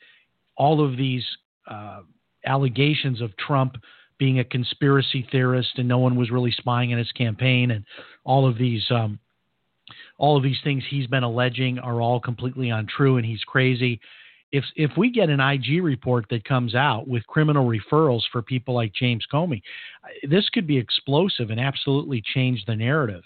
all 0.56 0.84
of 0.84 0.96
these 0.96 1.24
uh, 1.68 2.00
allegations 2.46 3.20
of 3.20 3.36
Trump 3.36 3.76
being 4.18 4.38
a 4.38 4.44
conspiracy 4.44 5.26
theorist 5.32 5.78
and 5.78 5.88
no 5.88 5.98
one 5.98 6.16
was 6.16 6.30
really 6.30 6.52
spying 6.52 6.92
on 6.92 6.98
his 6.98 7.10
campaign, 7.12 7.72
and 7.72 7.84
all 8.24 8.48
of 8.48 8.58
these 8.58 8.84
um, 8.90 9.18
all 10.18 10.36
of 10.36 10.42
these 10.42 10.58
things 10.62 10.84
he's 10.88 11.06
been 11.06 11.24
alleging 11.24 11.78
are 11.78 12.00
all 12.00 12.20
completely 12.20 12.70
untrue, 12.70 13.16
and 13.16 13.26
he's 13.26 13.42
crazy. 13.44 14.00
If 14.52 14.64
if 14.76 14.92
we 14.96 15.10
get 15.10 15.30
an 15.30 15.40
IG 15.40 15.82
report 15.82 16.26
that 16.30 16.44
comes 16.44 16.74
out 16.74 17.08
with 17.08 17.26
criminal 17.26 17.66
referrals 17.66 18.22
for 18.30 18.42
people 18.42 18.74
like 18.74 18.92
James 18.94 19.26
Comey, 19.32 19.62
this 20.28 20.48
could 20.50 20.66
be 20.66 20.78
explosive 20.78 21.50
and 21.50 21.58
absolutely 21.58 22.22
change 22.34 22.64
the 22.66 22.76
narrative, 22.76 23.24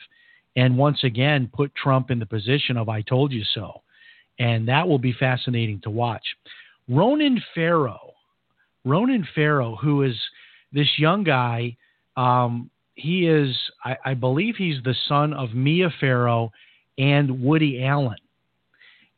and 0.56 0.76
once 0.76 1.04
again 1.04 1.50
put 1.52 1.74
Trump 1.74 2.10
in 2.10 2.18
the 2.18 2.26
position 2.26 2.76
of 2.76 2.88
"I 2.88 3.02
told 3.02 3.32
you 3.32 3.44
so," 3.54 3.82
and 4.38 4.66
that 4.68 4.88
will 4.88 4.98
be 4.98 5.12
fascinating 5.12 5.80
to 5.82 5.90
watch. 5.90 6.24
Ronan 6.88 7.42
Farrow 7.54 8.06
Ronan 8.86 9.26
Farrow, 9.34 9.76
who 9.76 10.02
is 10.02 10.14
this 10.72 10.88
young 10.96 11.24
guy. 11.24 11.76
Um, 12.16 12.70
he 12.94 13.26
is, 13.26 13.54
I, 13.84 13.96
I, 14.06 14.14
believe, 14.14 14.54
he's 14.56 14.82
the 14.84 14.94
son 15.08 15.34
of 15.34 15.52
Mia 15.52 15.90
Farrow 16.00 16.50
and 16.96 17.42
Woody 17.42 17.84
Allen, 17.84 18.16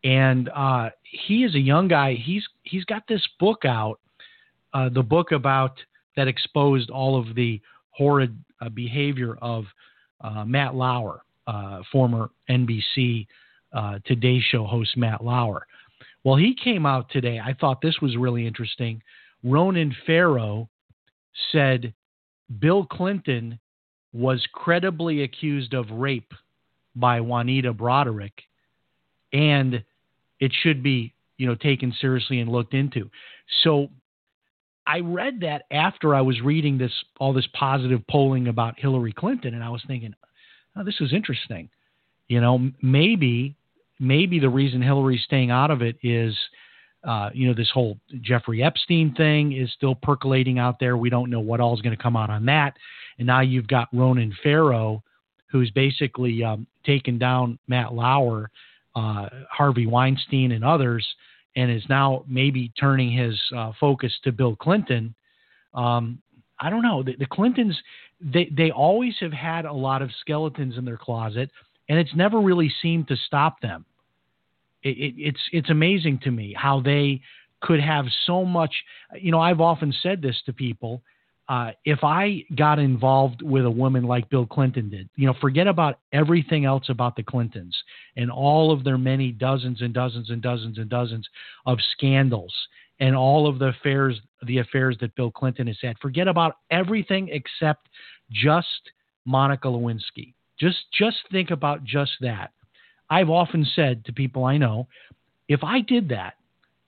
and 0.02 0.48
uh, 0.48 0.90
he 1.02 1.44
is 1.44 1.54
a 1.54 1.60
young 1.60 1.86
guy. 1.86 2.14
He's 2.14 2.44
he's 2.62 2.84
got 2.86 3.06
this 3.06 3.24
book 3.38 3.64
out, 3.64 4.00
uh, 4.74 4.88
the 4.88 5.02
book 5.02 5.30
about 5.30 5.76
that 6.16 6.26
exposed 6.26 6.90
all 6.90 7.16
of 7.20 7.36
the 7.36 7.60
horrid 7.90 8.36
uh, 8.60 8.70
behavior 8.70 9.36
of 9.40 9.64
uh, 10.22 10.44
Matt 10.44 10.74
Lauer, 10.74 11.22
uh, 11.48 11.80
former 11.90 12.30
NBC 12.48 13.26
uh, 13.72 13.98
Today 14.04 14.38
Show 14.50 14.64
host 14.64 14.96
Matt 14.96 15.24
Lauer. 15.24 15.66
Well, 16.22 16.36
he 16.36 16.54
came 16.54 16.84
out 16.86 17.10
today. 17.10 17.40
I 17.42 17.54
thought 17.54 17.80
this 17.80 18.00
was 18.00 18.16
really 18.16 18.46
interesting. 18.46 19.02
Ronan 19.42 19.94
Farrow 20.06 20.68
said 21.50 21.94
Bill 22.60 22.84
Clinton 22.84 23.58
was 24.12 24.44
credibly 24.52 25.22
accused 25.22 25.74
of 25.74 25.90
rape 25.90 26.32
by 26.94 27.20
Juanita 27.20 27.72
Broaddrick, 27.72 28.32
and 29.32 29.82
it 30.40 30.52
should 30.62 30.82
be, 30.82 31.14
you 31.38 31.46
know, 31.46 31.54
taken 31.54 31.94
seriously 32.00 32.40
and 32.40 32.50
looked 32.50 32.74
into. 32.74 33.10
So 33.62 33.88
I 34.86 35.00
read 35.00 35.40
that 35.40 35.62
after 35.70 36.14
I 36.14 36.20
was 36.20 36.40
reading 36.40 36.78
this 36.78 36.92
all 37.20 37.32
this 37.32 37.48
positive 37.52 38.00
polling 38.10 38.48
about 38.48 38.78
Hillary 38.78 39.12
Clinton, 39.12 39.54
and 39.54 39.62
I 39.62 39.68
was 39.68 39.82
thinking, 39.86 40.14
oh, 40.76 40.84
this 40.84 41.00
is 41.00 41.12
interesting. 41.12 41.68
You 42.28 42.40
know, 42.40 42.70
maybe 42.82 43.54
maybe 43.98 44.38
the 44.38 44.48
reason 44.48 44.80
Hillary's 44.80 45.24
staying 45.24 45.50
out 45.50 45.70
of 45.70 45.82
it 45.82 45.96
is 46.02 46.36
uh, 47.04 47.30
you 47.32 47.46
know, 47.46 47.54
this 47.54 47.70
whole 47.70 47.98
Jeffrey 48.20 48.62
Epstein 48.62 49.14
thing 49.14 49.52
is 49.52 49.72
still 49.72 49.94
percolating 49.94 50.58
out 50.58 50.80
there. 50.80 50.96
We 50.96 51.10
don't 51.10 51.30
know 51.30 51.40
what 51.40 51.60
all 51.60 51.74
is 51.74 51.80
going 51.80 51.96
to 51.96 52.02
come 52.02 52.16
out 52.16 52.30
on 52.30 52.44
that. 52.46 52.76
And 53.18 53.26
now 53.26 53.40
you've 53.40 53.68
got 53.68 53.88
Ronan 53.92 54.36
Farrow, 54.42 55.02
who's 55.50 55.70
basically 55.70 56.42
um, 56.42 56.66
taken 56.84 57.18
down 57.18 57.58
Matt 57.68 57.94
Lauer, 57.94 58.50
uh, 58.96 59.28
Harvey 59.50 59.86
Weinstein, 59.86 60.52
and 60.52 60.64
others, 60.64 61.06
and 61.56 61.70
is 61.70 61.84
now 61.88 62.24
maybe 62.26 62.72
turning 62.78 63.12
his 63.12 63.40
uh, 63.56 63.72
focus 63.78 64.12
to 64.24 64.32
Bill 64.32 64.56
Clinton. 64.56 65.14
Um, 65.74 66.20
I 66.60 66.70
don't 66.70 66.82
know. 66.82 67.02
The, 67.02 67.16
the 67.16 67.26
Clintons, 67.26 67.76
they, 68.20 68.50
they 68.56 68.70
always 68.70 69.14
have 69.20 69.32
had 69.32 69.64
a 69.64 69.72
lot 69.72 70.02
of 70.02 70.10
skeletons 70.20 70.76
in 70.76 70.84
their 70.84 70.96
closet, 70.96 71.50
and 71.88 71.98
it's 71.98 72.14
never 72.14 72.40
really 72.40 72.72
seemed 72.82 73.08
to 73.08 73.16
stop 73.16 73.60
them 73.60 73.84
it, 74.82 74.96
it, 74.96 75.14
it's 75.16 75.40
it's 75.52 75.70
amazing 75.70 76.20
to 76.20 76.30
me 76.30 76.54
how 76.56 76.80
they 76.80 77.20
could 77.60 77.80
have 77.80 78.06
so 78.26 78.44
much. 78.44 78.72
You 79.20 79.32
know, 79.32 79.40
I've 79.40 79.60
often 79.60 79.92
said 80.02 80.22
this 80.22 80.36
to 80.46 80.52
people. 80.52 81.02
Uh, 81.48 81.70
if 81.86 82.00
I 82.02 82.44
got 82.56 82.78
involved 82.78 83.40
with 83.40 83.64
a 83.64 83.70
woman 83.70 84.04
like 84.04 84.28
Bill 84.28 84.44
Clinton 84.44 84.90
did, 84.90 85.08
you 85.16 85.26
know, 85.26 85.34
forget 85.40 85.66
about 85.66 85.98
everything 86.12 86.66
else 86.66 86.90
about 86.90 87.16
the 87.16 87.22
Clintons 87.22 87.74
and 88.16 88.30
all 88.30 88.70
of 88.70 88.84
their 88.84 88.98
many 88.98 89.32
dozens 89.32 89.80
and 89.80 89.94
dozens 89.94 90.28
and 90.28 90.42
dozens 90.42 90.76
and 90.76 90.90
dozens 90.90 91.26
of 91.64 91.78
scandals 91.92 92.52
and 93.00 93.14
all 93.14 93.46
of 93.46 93.58
the 93.58 93.68
affairs, 93.68 94.20
the 94.42 94.58
affairs 94.58 94.96
that 95.00 95.14
Bill 95.14 95.30
Clinton 95.30 95.66
has 95.66 95.78
had. 95.82 95.98
Forget 95.98 96.28
about 96.28 96.56
everything 96.70 97.28
except 97.30 97.88
just 98.30 98.90
Monica 99.24 99.68
Lewinsky. 99.68 100.34
Just, 100.58 100.78
just 100.96 101.18
think 101.30 101.50
about 101.50 101.84
just 101.84 102.12
that. 102.20 102.52
I've 103.10 103.30
often 103.30 103.66
said 103.76 104.04
to 104.04 104.12
people 104.12 104.44
I 104.44 104.58
know, 104.58 104.88
if 105.48 105.62
I 105.62 105.80
did 105.80 106.08
that, 106.10 106.34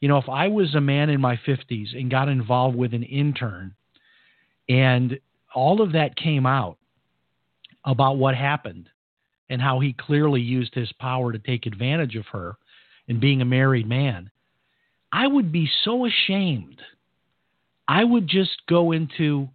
you 0.01 0.09
know, 0.09 0.19
if 0.19 0.29
I 0.29 0.49
was 0.49 0.75
a 0.75 0.81
man 0.81 1.11
in 1.11 1.21
my 1.21 1.37
50s 1.47 1.97
and 1.97 2.11
got 2.11 2.29
involved 2.29 2.77
with 2.77 2.95
an 2.95 3.03
intern 3.05 3.75
and 4.69 5.19
all 5.55 5.83
of 5.83 5.93
that 5.93 6.17
came 6.17 6.47
out 6.47 6.79
about 7.85 8.19
what 8.19 8.35
happened 8.35 8.89
and 9.49 9.61
how 9.61 9.81
he 9.81 9.93
clearly 9.93 10.41
used 10.41 10.75
his 10.75 10.93
power 10.93 11.33
to 11.33 11.39
take 11.39 11.67
advantage 11.67 12.17
of 12.17 12.27
her 12.27 12.57
and 13.09 13.21
being 13.21 13.43
a 13.43 13.45
married 13.47 13.89
man, 13.89 14.31
I 15.13 15.27
would 15.27 15.51
be 15.53 15.69
so 15.85 16.07
ashamed. 16.07 16.81
I 17.89 18.05
would 18.05 18.29
just 18.29 18.63
go 18.69 18.93
into, 18.93 19.49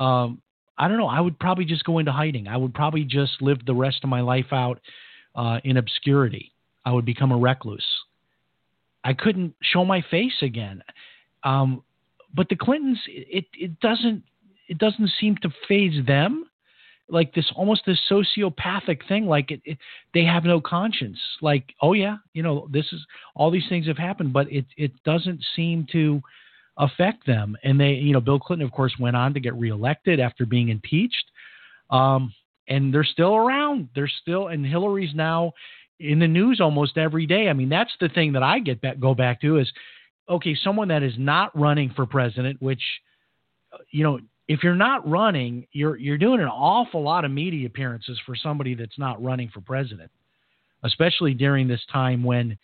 um, 0.00 0.42
I 0.76 0.88
don't 0.88 0.98
know, 0.98 1.06
I 1.06 1.20
would 1.20 1.38
probably 1.38 1.64
just 1.64 1.84
go 1.84 1.98
into 1.98 2.10
hiding. 2.10 2.48
I 2.48 2.56
would 2.56 2.74
probably 2.74 3.04
just 3.04 3.40
live 3.40 3.64
the 3.64 3.74
rest 3.74 4.00
of 4.02 4.10
my 4.10 4.20
life 4.20 4.52
out 4.52 4.80
uh, 5.36 5.60
in 5.64 5.76
obscurity. 5.76 6.52
I 6.84 6.92
would 6.92 7.04
become 7.04 7.30
a 7.30 7.36
recluse. 7.36 7.86
I 9.04 9.12
couldn't 9.12 9.54
show 9.62 9.84
my 9.84 10.04
face 10.10 10.42
again. 10.42 10.82
Um, 11.44 11.82
but 12.34 12.48
the 12.48 12.56
Clintons, 12.56 12.98
it, 13.06 13.46
it 13.54 13.78
doesn't 13.80 14.24
it 14.68 14.76
doesn't 14.76 15.10
seem 15.18 15.36
to 15.38 15.48
faze 15.66 16.04
them 16.06 16.44
like 17.08 17.34
this 17.34 17.50
almost 17.56 17.82
this 17.86 18.00
sociopathic 18.10 19.06
thing 19.08 19.26
like 19.26 19.50
it, 19.50 19.60
it, 19.64 19.78
they 20.14 20.24
have 20.24 20.44
no 20.44 20.60
conscience 20.60 21.18
like 21.40 21.74
oh 21.80 21.92
yeah 21.94 22.16
you 22.34 22.42
know 22.42 22.68
this 22.70 22.86
is 22.92 23.00
all 23.34 23.50
these 23.50 23.68
things 23.68 23.86
have 23.86 23.98
happened 23.98 24.32
but 24.32 24.50
it 24.52 24.66
it 24.76 24.92
doesn't 25.04 25.42
seem 25.56 25.86
to 25.90 26.20
affect 26.76 27.26
them 27.26 27.56
and 27.64 27.80
they 27.80 27.92
you 27.92 28.12
know 28.12 28.20
bill 28.20 28.38
clinton 28.38 28.66
of 28.66 28.72
course 28.72 28.94
went 29.00 29.16
on 29.16 29.32
to 29.32 29.40
get 29.40 29.54
reelected 29.54 30.20
after 30.20 30.44
being 30.44 30.68
impeached 30.68 31.24
um, 31.90 32.32
and 32.68 32.92
they're 32.92 33.04
still 33.04 33.34
around. 33.34 33.88
They're 33.94 34.10
still, 34.22 34.48
and 34.48 34.64
Hillary's 34.64 35.14
now 35.14 35.52
in 35.98 36.18
the 36.18 36.28
news 36.28 36.60
almost 36.60 36.98
every 36.98 37.26
day. 37.26 37.48
I 37.48 37.52
mean, 37.52 37.68
that's 37.68 37.92
the 38.00 38.08
thing 38.08 38.32
that 38.34 38.42
I 38.42 38.58
get 38.60 38.80
back, 38.80 39.00
go 39.00 39.14
back 39.14 39.40
to 39.40 39.58
is 39.58 39.70
okay, 40.28 40.54
someone 40.62 40.88
that 40.88 41.02
is 41.02 41.14
not 41.16 41.58
running 41.58 41.90
for 41.96 42.04
president, 42.04 42.60
which 42.60 42.82
you 43.90 44.04
know, 44.04 44.18
if 44.48 44.64
you're 44.64 44.74
not 44.74 45.08
running, 45.08 45.66
you're 45.72 45.96
you're 45.96 46.18
doing 46.18 46.40
an 46.40 46.48
awful 46.48 47.02
lot 47.02 47.24
of 47.24 47.30
media 47.30 47.66
appearances 47.66 48.18
for 48.24 48.34
somebody 48.34 48.74
that's 48.74 48.98
not 48.98 49.22
running 49.22 49.50
for 49.52 49.60
president, 49.60 50.10
especially 50.82 51.34
during 51.34 51.68
this 51.68 51.82
time 51.92 52.24
when 52.24 52.58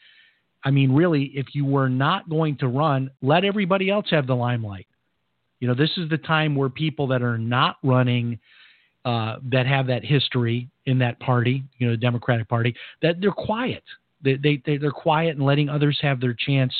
I 0.64 0.70
mean, 0.70 0.92
really, 0.92 1.24
if 1.34 1.54
you 1.54 1.66
were 1.66 1.90
not 1.90 2.28
going 2.30 2.56
to 2.58 2.68
run, 2.68 3.10
let 3.20 3.44
everybody 3.44 3.90
else 3.90 4.06
have 4.10 4.26
the 4.26 4.34
limelight. 4.34 4.86
You 5.60 5.68
know, 5.68 5.74
this 5.74 5.90
is 5.98 6.08
the 6.08 6.18
time 6.18 6.56
where 6.56 6.70
people 6.70 7.06
that 7.08 7.22
are 7.22 7.36
not 7.36 7.76
running, 7.82 8.38
uh, 9.04 9.36
that 9.52 9.66
have 9.66 9.86
that 9.88 10.04
history 10.04 10.68
in 10.86 10.98
that 10.98 11.20
party, 11.20 11.62
you 11.78 11.86
know, 11.86 11.92
the 11.92 11.98
Democratic 11.98 12.48
Party, 12.48 12.74
that 13.02 13.20
they're 13.20 13.30
quiet. 13.30 13.82
They, 14.22 14.36
they, 14.36 14.62
they 14.64 14.78
they're 14.78 14.90
quiet 14.90 15.36
and 15.36 15.44
letting 15.44 15.68
others 15.68 15.98
have 16.00 16.18
their 16.18 16.34
chance 16.34 16.72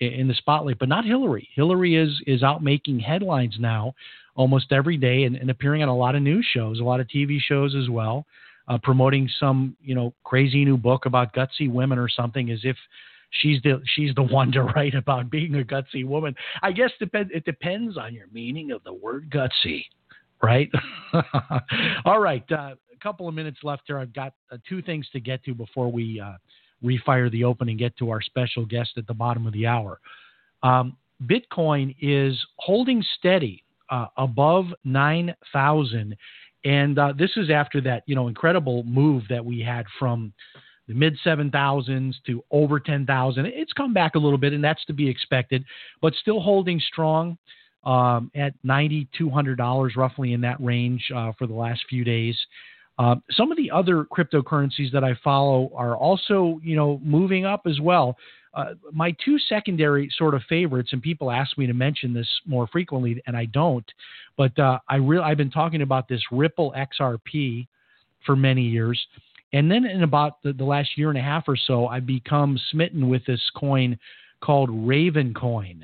in 0.00 0.28
the 0.28 0.34
spotlight, 0.34 0.78
but 0.78 0.88
not 0.88 1.04
Hillary. 1.04 1.46
Hillary 1.54 1.96
is 1.96 2.22
is 2.26 2.42
out 2.42 2.62
making 2.62 3.00
headlines 3.00 3.56
now 3.60 3.94
almost 4.34 4.72
every 4.72 4.96
day 4.96 5.24
and, 5.24 5.36
and 5.36 5.50
appearing 5.50 5.82
on 5.82 5.88
a 5.88 5.96
lot 5.96 6.14
of 6.14 6.22
news 6.22 6.46
shows, 6.52 6.80
a 6.80 6.84
lot 6.84 7.00
of 7.00 7.06
TV 7.08 7.38
shows 7.40 7.74
as 7.74 7.88
well, 7.88 8.26
uh, 8.68 8.78
promoting 8.82 9.28
some 9.38 9.76
you 9.82 9.94
know 9.94 10.14
crazy 10.24 10.64
new 10.64 10.76
book 10.76 11.06
about 11.06 11.34
gutsy 11.34 11.70
women 11.70 11.98
or 11.98 12.08
something, 12.08 12.50
as 12.50 12.60
if 12.64 12.76
she's 13.30 13.60
the 13.62 13.82
she's 13.94 14.14
the 14.14 14.22
one 14.38 14.52
to 14.52 14.62
write 14.62 14.94
about 14.94 15.30
being 15.30 15.54
a 15.56 15.64
gutsy 15.64 16.04
woman. 16.04 16.34
I 16.62 16.72
guess 16.72 16.90
depend 16.98 17.30
it 17.32 17.44
depends 17.44 17.96
on 17.96 18.14
your 18.14 18.26
meaning 18.32 18.70
of 18.70 18.82
the 18.84 18.92
word 18.92 19.30
gutsy, 19.30 19.84
right? 20.42 20.70
All 22.04 22.20
right, 22.20 22.44
uh, 22.50 22.74
a 22.92 23.02
couple 23.02 23.28
of 23.28 23.34
minutes 23.34 23.58
left 23.62 23.82
here. 23.86 23.98
I've 23.98 24.14
got 24.14 24.34
uh, 24.50 24.58
two 24.68 24.82
things 24.82 25.08
to 25.12 25.20
get 25.20 25.44
to 25.44 25.54
before 25.54 25.90
we 25.90 26.20
uh, 26.20 26.34
refire 26.82 27.30
the 27.30 27.44
open 27.44 27.68
and 27.68 27.78
get 27.78 27.96
to 27.98 28.10
our 28.10 28.20
special 28.20 28.64
guest 28.64 28.90
at 28.96 29.06
the 29.06 29.14
bottom 29.14 29.46
of 29.46 29.52
the 29.52 29.66
hour. 29.66 30.00
Um, 30.62 30.96
Bitcoin 31.26 31.94
is 32.00 32.38
holding 32.56 33.04
steady 33.18 33.62
uh, 33.90 34.06
above 34.16 34.66
9,000. 34.84 36.16
And 36.64 36.98
uh, 36.98 37.12
this 37.16 37.30
is 37.36 37.50
after 37.50 37.80
that, 37.82 38.02
you 38.06 38.14
know, 38.14 38.28
incredible 38.28 38.82
move 38.84 39.24
that 39.30 39.44
we 39.44 39.60
had 39.60 39.86
from 39.98 40.32
the 40.88 40.94
mid 40.94 41.16
7,000s 41.24 42.14
to 42.26 42.44
over 42.50 42.80
10,000. 42.80 43.46
It's 43.46 43.72
come 43.72 43.94
back 43.94 44.14
a 44.14 44.18
little 44.18 44.38
bit, 44.38 44.52
and 44.52 44.62
that's 44.62 44.84
to 44.86 44.92
be 44.92 45.08
expected, 45.08 45.64
but 46.02 46.14
still 46.14 46.40
holding 46.40 46.80
strong 46.80 47.38
um, 47.84 48.30
at 48.34 48.52
$9,200, 48.64 49.96
roughly 49.96 50.32
in 50.32 50.40
that 50.42 50.60
range 50.60 51.04
uh, 51.14 51.32
for 51.38 51.46
the 51.46 51.54
last 51.54 51.82
few 51.88 52.04
days. 52.04 52.36
Uh, 52.98 53.14
some 53.30 53.50
of 53.50 53.56
the 53.56 53.70
other 53.70 54.04
cryptocurrencies 54.04 54.92
that 54.92 55.02
I 55.02 55.14
follow 55.24 55.70
are 55.74 55.96
also, 55.96 56.60
you 56.62 56.76
know, 56.76 57.00
moving 57.02 57.46
up 57.46 57.62
as 57.66 57.80
well. 57.80 58.16
Uh, 58.52 58.74
my 58.92 59.14
two 59.24 59.38
secondary 59.38 60.10
sort 60.16 60.34
of 60.34 60.42
favorites, 60.48 60.90
and 60.92 61.00
people 61.02 61.30
ask 61.30 61.56
me 61.56 61.66
to 61.66 61.72
mention 61.72 62.12
this 62.12 62.28
more 62.44 62.66
frequently, 62.66 63.22
and 63.26 63.36
I 63.36 63.44
don't, 63.46 63.84
but 64.36 64.58
uh, 64.58 64.78
I 64.88 64.96
real 64.96 65.22
I've 65.22 65.36
been 65.36 65.50
talking 65.50 65.82
about 65.82 66.08
this 66.08 66.22
Ripple 66.32 66.74
XRP 66.76 67.68
for 68.26 68.34
many 68.34 68.62
years, 68.62 69.00
and 69.52 69.70
then 69.70 69.84
in 69.84 70.02
about 70.02 70.42
the, 70.42 70.52
the 70.52 70.64
last 70.64 70.90
year 70.96 71.10
and 71.10 71.18
a 71.18 71.22
half 71.22 71.44
or 71.46 71.56
so, 71.56 71.86
I've 71.86 72.06
become 72.06 72.58
smitten 72.70 73.08
with 73.08 73.24
this 73.24 73.42
coin 73.56 73.96
called 74.40 74.70
Ravencoin, 74.70 75.82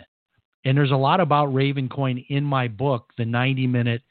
and 0.65 0.77
there's 0.77 0.91
a 0.91 0.97
lot 0.97 1.21
about 1.21 1.51
Ravencoin 1.51 2.27
in 2.29 2.43
my 2.43 2.67
book, 2.67 3.13
the 3.17 3.25
90 3.25 3.69
Minute 3.69 4.03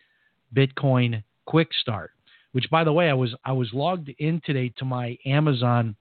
Bitcoin 0.55 1.23
Quick 1.45 1.69
Start 1.81 2.11
which 2.55 2.69
by 2.69 2.85
the 2.85 2.93
way, 2.93 3.09
I 3.09 3.13
was 3.13 3.35
I 3.43 3.51
was 3.51 3.69
logged 3.73 4.09
in 4.17 4.41
today 4.45 4.71
to 4.77 4.85
my 4.85 5.17
Amazon 5.25 5.93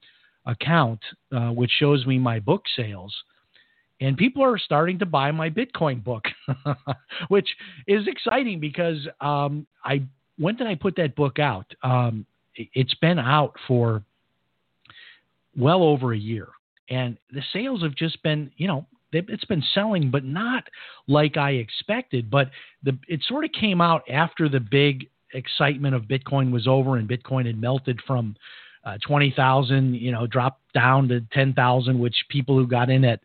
account, 0.45 0.99
uh, 1.31 1.49
which 1.49 1.71
shows 1.79 2.05
me 2.05 2.17
my 2.17 2.39
book 2.39 2.63
sales, 2.75 3.13
and 4.01 4.17
people 4.17 4.43
are 4.43 4.57
starting 4.57 4.99
to 4.99 5.05
buy 5.05 5.31
my 5.31 5.49
Bitcoin 5.49 6.03
book, 6.03 6.25
which 7.29 7.47
is 7.87 8.07
exciting 8.07 8.59
because 8.59 9.07
um, 9.21 9.65
I 9.83 10.03
when 10.37 10.55
did 10.55 10.67
I 10.67 10.75
put 10.75 10.95
that 10.97 11.15
book 11.15 11.39
out? 11.39 11.65
Um, 11.81 12.25
it's 12.55 12.93
been 12.95 13.19
out 13.19 13.55
for 13.67 14.03
well 15.57 15.83
over 15.83 16.13
a 16.13 16.17
year, 16.17 16.49
and 16.89 17.17
the 17.31 17.41
sales 17.53 17.81
have 17.83 17.95
just 17.95 18.21
been 18.23 18.51
you 18.57 18.67
know 18.67 18.85
it's 19.13 19.45
been 19.45 19.63
selling, 19.73 20.11
but 20.11 20.25
not 20.25 20.65
like 21.07 21.37
I 21.37 21.51
expected. 21.51 22.29
But 22.29 22.49
the 22.83 22.97
it 23.07 23.23
sort 23.27 23.45
of 23.45 23.51
came 23.53 23.81
out 23.81 24.03
after 24.09 24.49
the 24.49 24.59
big 24.59 25.07
excitement 25.33 25.95
of 25.95 26.03
Bitcoin 26.03 26.51
was 26.51 26.67
over 26.67 26.97
and 26.97 27.09
Bitcoin 27.09 27.45
had 27.45 27.59
melted 27.59 27.99
from 28.07 28.35
uh, 28.85 28.97
20,000, 29.05 29.95
you 29.95 30.11
know, 30.11 30.27
dropped 30.27 30.61
down 30.73 31.07
to 31.07 31.21
10,000, 31.33 31.99
which 31.99 32.15
people 32.29 32.57
who 32.57 32.67
got 32.67 32.89
in 32.89 33.03
at 33.03 33.19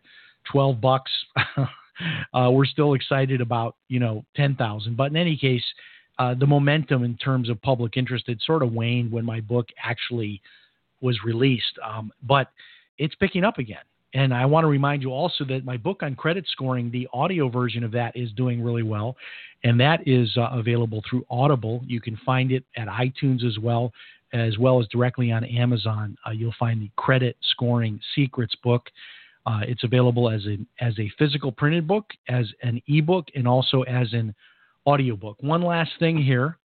12 0.51 0.81
bucks 0.81 1.11
uh, 2.33 2.49
were 2.51 2.65
still 2.65 2.93
excited 2.93 3.41
about, 3.41 3.75
you 3.87 3.99
know, 3.99 4.25
10,000. 4.35 4.97
But 4.97 5.11
in 5.11 5.17
any 5.17 5.37
case, 5.37 5.63
uh, 6.19 6.33
the 6.33 6.47
momentum 6.47 7.03
in 7.03 7.15
terms 7.17 7.49
of 7.49 7.61
public 7.61 7.97
interest 7.97 8.25
had 8.27 8.39
sort 8.41 8.63
of 8.63 8.73
waned 8.73 9.11
when 9.11 9.25
my 9.25 9.39
book 9.39 9.67
actually 9.83 10.41
was 10.99 11.17
released. 11.23 11.77
Um, 11.83 12.11
but 12.23 12.49
it's 12.97 13.15
picking 13.15 13.43
up 13.43 13.57
again. 13.57 13.83
And 14.13 14.33
I 14.33 14.45
want 14.45 14.65
to 14.65 14.67
remind 14.67 15.01
you 15.01 15.11
also 15.11 15.45
that 15.45 15.63
my 15.63 15.77
book 15.77 16.03
on 16.03 16.15
credit 16.15 16.45
scoring, 16.51 16.91
the 16.91 17.07
audio 17.13 17.47
version 17.47 17.83
of 17.83 17.91
that 17.93 18.15
is 18.15 18.31
doing 18.33 18.61
really 18.61 18.83
well. 18.83 19.15
And 19.63 19.79
that 19.79 20.05
is 20.05 20.35
uh, 20.37 20.49
available 20.51 21.01
through 21.09 21.25
Audible. 21.29 21.81
You 21.85 22.01
can 22.01 22.17
find 22.25 22.51
it 22.51 22.65
at 22.75 22.87
iTunes 22.87 23.45
as 23.45 23.57
well, 23.57 23.93
as 24.33 24.57
well 24.57 24.79
as 24.79 24.87
directly 24.87 25.31
on 25.31 25.43
Amazon. 25.43 26.17
Uh, 26.25 26.31
you'll 26.31 26.53
find 26.59 26.81
the 26.81 26.91
Credit 26.95 27.35
Scoring 27.51 27.99
Secrets 28.15 28.55
book. 28.63 28.89
Uh, 29.45 29.61
it's 29.67 29.83
available 29.83 30.29
as 30.29 30.45
a, 30.45 30.57
as 30.83 30.97
a 30.99 31.11
physical 31.17 31.51
printed 31.51 31.87
book, 31.87 32.05
as 32.29 32.47
an 32.61 32.81
ebook, 32.87 33.27
and 33.35 33.47
also 33.47 33.81
as 33.83 34.13
an 34.13 34.33
audiobook. 34.85 35.37
One 35.41 35.61
last 35.61 35.91
thing 35.99 36.17
here. 36.17 36.57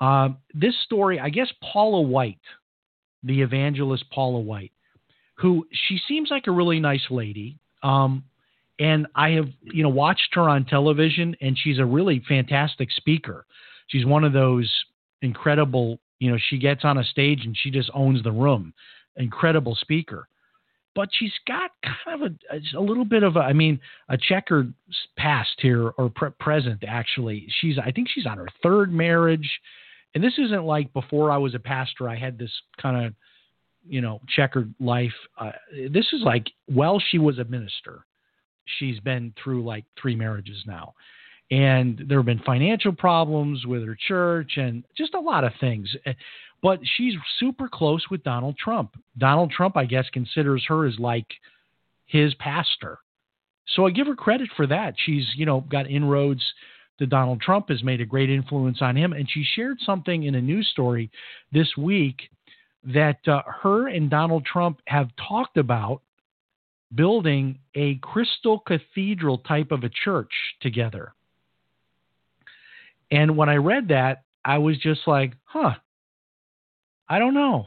Uh, 0.00 0.30
this 0.54 0.74
story, 0.84 1.20
I 1.20 1.28
guess 1.28 1.52
Paula 1.62 2.00
White, 2.00 2.38
the 3.22 3.42
evangelist 3.42 4.04
Paula 4.10 4.40
White, 4.40 4.72
who 5.34 5.66
she 5.72 5.98
seems 6.08 6.30
like 6.30 6.46
a 6.46 6.52
really 6.52 6.80
nice 6.80 7.04
lady. 7.10 7.58
Um, 7.82 8.24
and 8.78 9.06
I 9.14 9.30
have, 9.30 9.48
you 9.62 9.82
know, 9.82 9.90
watched 9.90 10.34
her 10.34 10.48
on 10.48 10.64
television, 10.64 11.36
and 11.40 11.56
she's 11.56 11.78
a 11.78 11.84
really 11.84 12.22
fantastic 12.26 12.90
speaker. 12.92 13.44
She's 13.88 14.06
one 14.06 14.24
of 14.24 14.32
those 14.32 14.70
incredible, 15.22 15.98
you 16.18 16.30
know, 16.30 16.38
she 16.48 16.58
gets 16.58 16.84
on 16.84 16.98
a 16.98 17.04
stage 17.04 17.44
and 17.44 17.56
she 17.56 17.70
just 17.70 17.90
owns 17.94 18.22
the 18.22 18.32
room. 18.32 18.72
Incredible 19.16 19.76
speaker. 19.80 20.28
But 20.94 21.08
she's 21.12 21.32
got 21.46 21.70
kind 22.06 22.22
of 22.22 22.32
a, 22.52 22.76
a 22.76 22.80
little 22.80 23.04
bit 23.04 23.22
of 23.22 23.36
a, 23.36 23.40
I 23.40 23.52
mean, 23.52 23.80
a 24.08 24.18
checkered 24.18 24.74
past 25.16 25.54
here 25.58 25.88
or 25.90 26.10
pre- 26.10 26.30
present, 26.40 26.82
actually. 26.86 27.46
She's, 27.60 27.78
I 27.78 27.92
think 27.92 28.08
she's 28.12 28.26
on 28.26 28.38
her 28.38 28.48
third 28.62 28.92
marriage. 28.92 29.48
And 30.14 30.24
this 30.24 30.34
isn't 30.38 30.64
like 30.64 30.92
before 30.92 31.30
I 31.30 31.36
was 31.36 31.54
a 31.54 31.60
pastor, 31.60 32.08
I 32.08 32.16
had 32.16 32.38
this 32.38 32.50
kind 32.82 33.06
of, 33.06 33.14
you 33.88 34.00
know, 34.00 34.20
checkered 34.34 34.74
life. 34.80 35.14
Uh, 35.38 35.52
this 35.90 36.06
is 36.12 36.22
like, 36.22 36.48
well, 36.68 37.00
she 37.10 37.18
was 37.18 37.38
a 37.38 37.44
minister. 37.44 38.04
She's 38.78 39.00
been 39.00 39.32
through 39.42 39.64
like 39.64 39.84
three 40.00 40.16
marriages 40.16 40.62
now. 40.66 40.94
And 41.50 42.04
there 42.06 42.18
have 42.18 42.26
been 42.26 42.42
financial 42.46 42.92
problems 42.92 43.66
with 43.66 43.84
her 43.84 43.96
church 44.06 44.52
and 44.56 44.84
just 44.96 45.14
a 45.14 45.20
lot 45.20 45.44
of 45.44 45.52
things. 45.60 45.94
Eh, 46.06 46.12
but 46.62 46.78
she's 46.96 47.14
super 47.38 47.68
close 47.68 48.04
with 48.10 48.22
Donald 48.22 48.56
Trump. 48.56 48.94
Donald 49.18 49.50
Trump, 49.50 49.76
I 49.76 49.84
guess, 49.86 50.04
considers 50.12 50.64
her 50.68 50.86
as 50.86 50.98
like 50.98 51.26
his 52.06 52.34
pastor. 52.34 52.98
So 53.74 53.86
I 53.86 53.90
give 53.90 54.06
her 54.06 54.14
credit 54.14 54.50
for 54.56 54.66
that. 54.66 54.94
She's, 55.04 55.26
you 55.36 55.46
know, 55.46 55.60
got 55.60 55.90
inroads 55.90 56.42
to 56.98 57.06
Donald 57.06 57.40
Trump, 57.40 57.68
has 57.70 57.82
made 57.82 58.00
a 58.00 58.06
great 58.06 58.30
influence 58.30 58.82
on 58.82 58.96
him. 58.96 59.12
And 59.12 59.28
she 59.30 59.44
shared 59.54 59.78
something 59.84 60.24
in 60.24 60.34
a 60.34 60.40
news 60.40 60.68
story 60.68 61.10
this 61.50 61.68
week 61.76 62.20
that 62.84 63.26
uh, 63.26 63.42
her 63.62 63.88
and 63.88 64.10
Donald 64.10 64.44
Trump 64.44 64.80
have 64.86 65.08
talked 65.28 65.56
about 65.56 66.02
building 66.94 67.58
a 67.74 67.96
crystal 67.96 68.58
cathedral 68.58 69.38
type 69.38 69.70
of 69.70 69.84
a 69.84 69.90
church 70.04 70.32
together. 70.60 71.14
And 73.10 73.36
when 73.36 73.48
I 73.48 73.56
read 73.56 73.88
that, 73.88 74.22
I 74.44 74.58
was 74.58 74.78
just 74.78 75.00
like, 75.06 75.34
huh, 75.44 75.74
I 77.08 77.18
don't 77.18 77.34
know. 77.34 77.66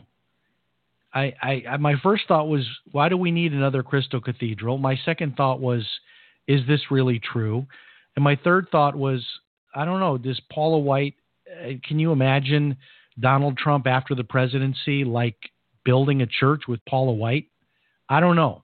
I, 1.14 1.34
I, 1.42 1.78
my 1.78 1.96
first 2.02 2.24
thought 2.28 2.48
was, 2.48 2.66
why 2.92 3.10
do 3.10 3.18
we 3.18 3.30
need 3.30 3.54
another 3.54 3.84
crystal 3.84 4.20
cathedral? 4.20 4.78
My 4.78 4.98
second 5.06 5.36
thought 5.36 5.60
was, 5.60 5.86
is 6.48 6.62
this 6.68 6.82
really 6.90 7.20
true? 7.20 7.68
And 8.16 8.24
my 8.24 8.36
third 8.44 8.68
thought 8.72 8.96
was, 8.96 9.24
I 9.76 9.86
don't 9.86 10.00
know, 10.00 10.18
does 10.18 10.40
Paula 10.52 10.80
White, 10.80 11.16
uh, 11.48 11.74
can 11.88 12.00
you 12.00 12.12
imagine 12.12 12.78
Donald 13.20 13.58
Trump 13.58 13.86
after 13.86 14.16
the 14.16 14.24
presidency, 14.24 15.04
like 15.04 15.38
building 15.86 16.22
a 16.22 16.28
church 16.28 16.64
with 16.68 16.84
Paula 16.86 17.14
White? 17.14 17.46
I 18.10 18.20
don't 18.20 18.36
know. 18.36 18.64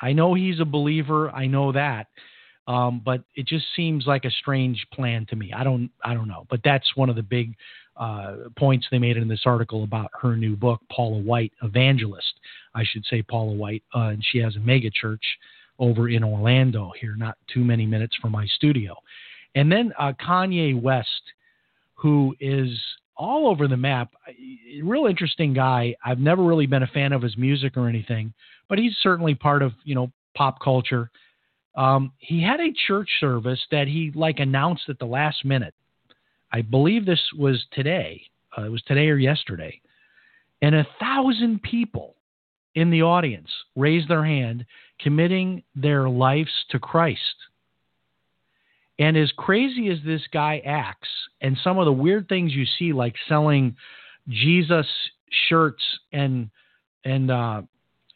I 0.00 0.12
know 0.12 0.34
he's 0.34 0.60
a 0.60 0.64
believer. 0.64 1.30
I 1.30 1.46
know 1.46 1.72
that. 1.72 2.08
Um, 2.68 3.00
but 3.02 3.22
it 3.34 3.46
just 3.46 3.64
seems 3.74 4.06
like 4.06 4.26
a 4.26 4.30
strange 4.30 4.86
plan 4.92 5.26
to 5.30 5.36
me. 5.36 5.52
I 5.52 5.64
don't, 5.64 5.90
I 6.04 6.12
don't 6.14 6.28
know. 6.28 6.46
But 6.50 6.60
that's 6.62 6.94
one 6.94 7.08
of 7.08 7.16
the 7.16 7.22
big 7.22 7.54
uh, 7.96 8.34
points 8.56 8.86
they 8.90 8.98
made 8.98 9.16
in 9.16 9.26
this 9.26 9.42
article 9.46 9.84
about 9.84 10.10
her 10.20 10.36
new 10.36 10.54
book, 10.54 10.80
Paula 10.92 11.18
White, 11.18 11.52
Evangelist. 11.62 12.34
I 12.74 12.84
should 12.84 13.04
say 13.06 13.22
Paula 13.22 13.54
White, 13.54 13.82
uh, 13.94 14.10
and 14.10 14.24
she 14.24 14.38
has 14.38 14.54
a 14.54 14.60
mega 14.60 14.90
church 14.90 15.24
over 15.78 16.08
in 16.08 16.22
Orlando 16.22 16.92
here, 17.00 17.16
not 17.16 17.38
too 17.52 17.64
many 17.64 17.86
minutes 17.86 18.14
from 18.20 18.32
my 18.32 18.46
studio. 18.46 18.94
And 19.54 19.72
then 19.72 19.92
uh, 19.98 20.12
Kanye 20.20 20.80
West, 20.80 21.22
who 21.94 22.36
is 22.38 22.70
all 23.16 23.48
over 23.48 23.66
the 23.66 23.76
map. 23.76 24.12
Real 24.82 25.06
interesting 25.06 25.52
guy. 25.52 25.94
I've 26.04 26.20
never 26.20 26.44
really 26.44 26.66
been 26.66 26.84
a 26.84 26.88
fan 26.88 27.12
of 27.12 27.22
his 27.22 27.36
music 27.36 27.76
or 27.76 27.88
anything, 27.88 28.32
but 28.68 28.78
he's 28.78 28.96
certainly 29.02 29.34
part 29.34 29.62
of 29.62 29.72
you 29.84 29.94
know 29.94 30.12
pop 30.36 30.60
culture. 30.62 31.10
Um, 31.74 32.12
he 32.18 32.42
had 32.42 32.60
a 32.60 32.72
church 32.86 33.08
service 33.20 33.60
that 33.70 33.88
he 33.88 34.10
like 34.14 34.40
announced 34.40 34.88
at 34.88 34.98
the 34.98 35.06
last 35.06 35.44
minute. 35.44 35.74
I 36.52 36.62
believe 36.62 37.04
this 37.04 37.20
was 37.36 37.64
today. 37.72 38.22
Uh, 38.56 38.64
it 38.64 38.70
was 38.70 38.82
today 38.82 39.08
or 39.08 39.16
yesterday, 39.16 39.80
and 40.62 40.74
a 40.74 40.86
thousand 40.98 41.62
people 41.62 42.16
in 42.74 42.90
the 42.90 43.02
audience 43.02 43.50
raised 43.76 44.08
their 44.08 44.24
hand, 44.24 44.64
committing 45.00 45.62
their 45.74 46.08
lives 46.08 46.50
to 46.70 46.78
Christ. 46.78 47.20
And 48.98 49.16
as 49.16 49.30
crazy 49.36 49.88
as 49.88 49.98
this 50.04 50.22
guy 50.32 50.62
acts, 50.64 51.08
and 51.40 51.56
some 51.62 51.78
of 51.78 51.84
the 51.84 51.92
weird 51.92 52.28
things 52.28 52.52
you 52.52 52.64
see, 52.78 52.92
like 52.92 53.14
selling 53.28 53.76
Jesus 54.28 54.86
shirts 55.48 55.82
and 56.12 56.50
and 57.04 57.30
uh, 57.30 57.62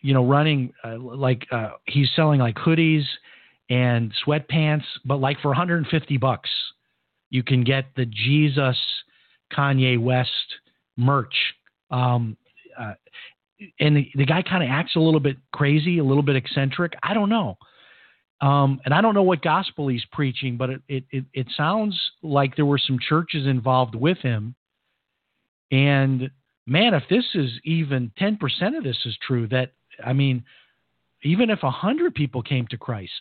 you 0.01 0.15
know 0.15 0.27
running 0.27 0.73
uh, 0.85 0.99
like 0.99 1.47
uh, 1.53 1.71
he's 1.87 2.11
selling 2.17 2.41
like 2.41 2.57
hoodies 2.57 3.05
and 3.73 4.13
sweatpants, 4.27 4.85
but 5.07 5.17
like 5.17 5.41
for 5.41 5.49
150 5.49 6.19
bucks, 6.19 6.51
you 7.31 7.43
can 7.43 7.65
get 7.65 7.87
the 7.97 8.05
Jesus 8.05 8.77
Kanye 9.51 9.99
West 9.99 10.29
merch. 10.99 11.35
Um, 11.91 12.37
uh, 12.79 12.93
and 13.81 13.97
the, 13.97 14.11
the 14.15 14.27
guy 14.27 14.43
kind 14.43 14.63
of 14.63 14.69
acts 14.71 14.95
a 14.97 15.01
little 15.01 15.21
bit 15.21 15.39
crazy, 15.55 15.99
a 15.99 16.05
little 16.05 16.23
bit 16.23 16.37
eccentric. 16.37 16.93
I 17.03 17.15
don't 17.15 17.31
know. 17.31 17.57
Um, 18.43 18.79
and 18.85 18.93
I 18.93 19.01
don't 19.01 19.15
know 19.15 19.23
what 19.23 19.41
gospel 19.41 19.89
he's 19.89 20.05
preaching, 20.13 20.59
but 20.59 20.69
it, 20.69 20.83
it, 20.89 21.05
it, 21.11 21.25
it 21.33 21.47
sounds 21.57 21.99
like 22.23 22.57
there 22.57 22.67
were 22.67 22.81
some 22.87 22.99
churches 22.99 23.47
involved 23.47 23.95
with 23.95 24.19
him. 24.19 24.55
And 25.71 26.31
man, 26.67 26.93
if 26.93 27.05
this 27.09 27.25
is 27.35 27.51
even 27.65 28.13
10% 28.21 28.37
of 28.77 28.85
this 28.85 28.99
is 29.07 29.17
true, 29.27 29.47
that, 29.49 29.73
I 30.05 30.13
mean, 30.13 30.45
even 31.23 31.49
if 31.49 31.63
100 31.63 32.15
people 32.15 32.43
came 32.43 32.67
to 32.67 32.77
Christ, 32.77 33.13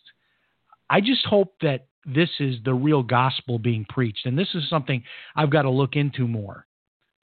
I 0.91 0.99
just 0.99 1.25
hope 1.25 1.53
that 1.61 1.85
this 2.05 2.29
is 2.41 2.57
the 2.65 2.73
real 2.73 3.01
gospel 3.01 3.57
being 3.57 3.85
preached. 3.87 4.25
And 4.25 4.37
this 4.37 4.49
is 4.53 4.69
something 4.69 5.01
I've 5.37 5.49
got 5.49 5.61
to 5.61 5.69
look 5.69 5.95
into 5.95 6.27
more 6.27 6.65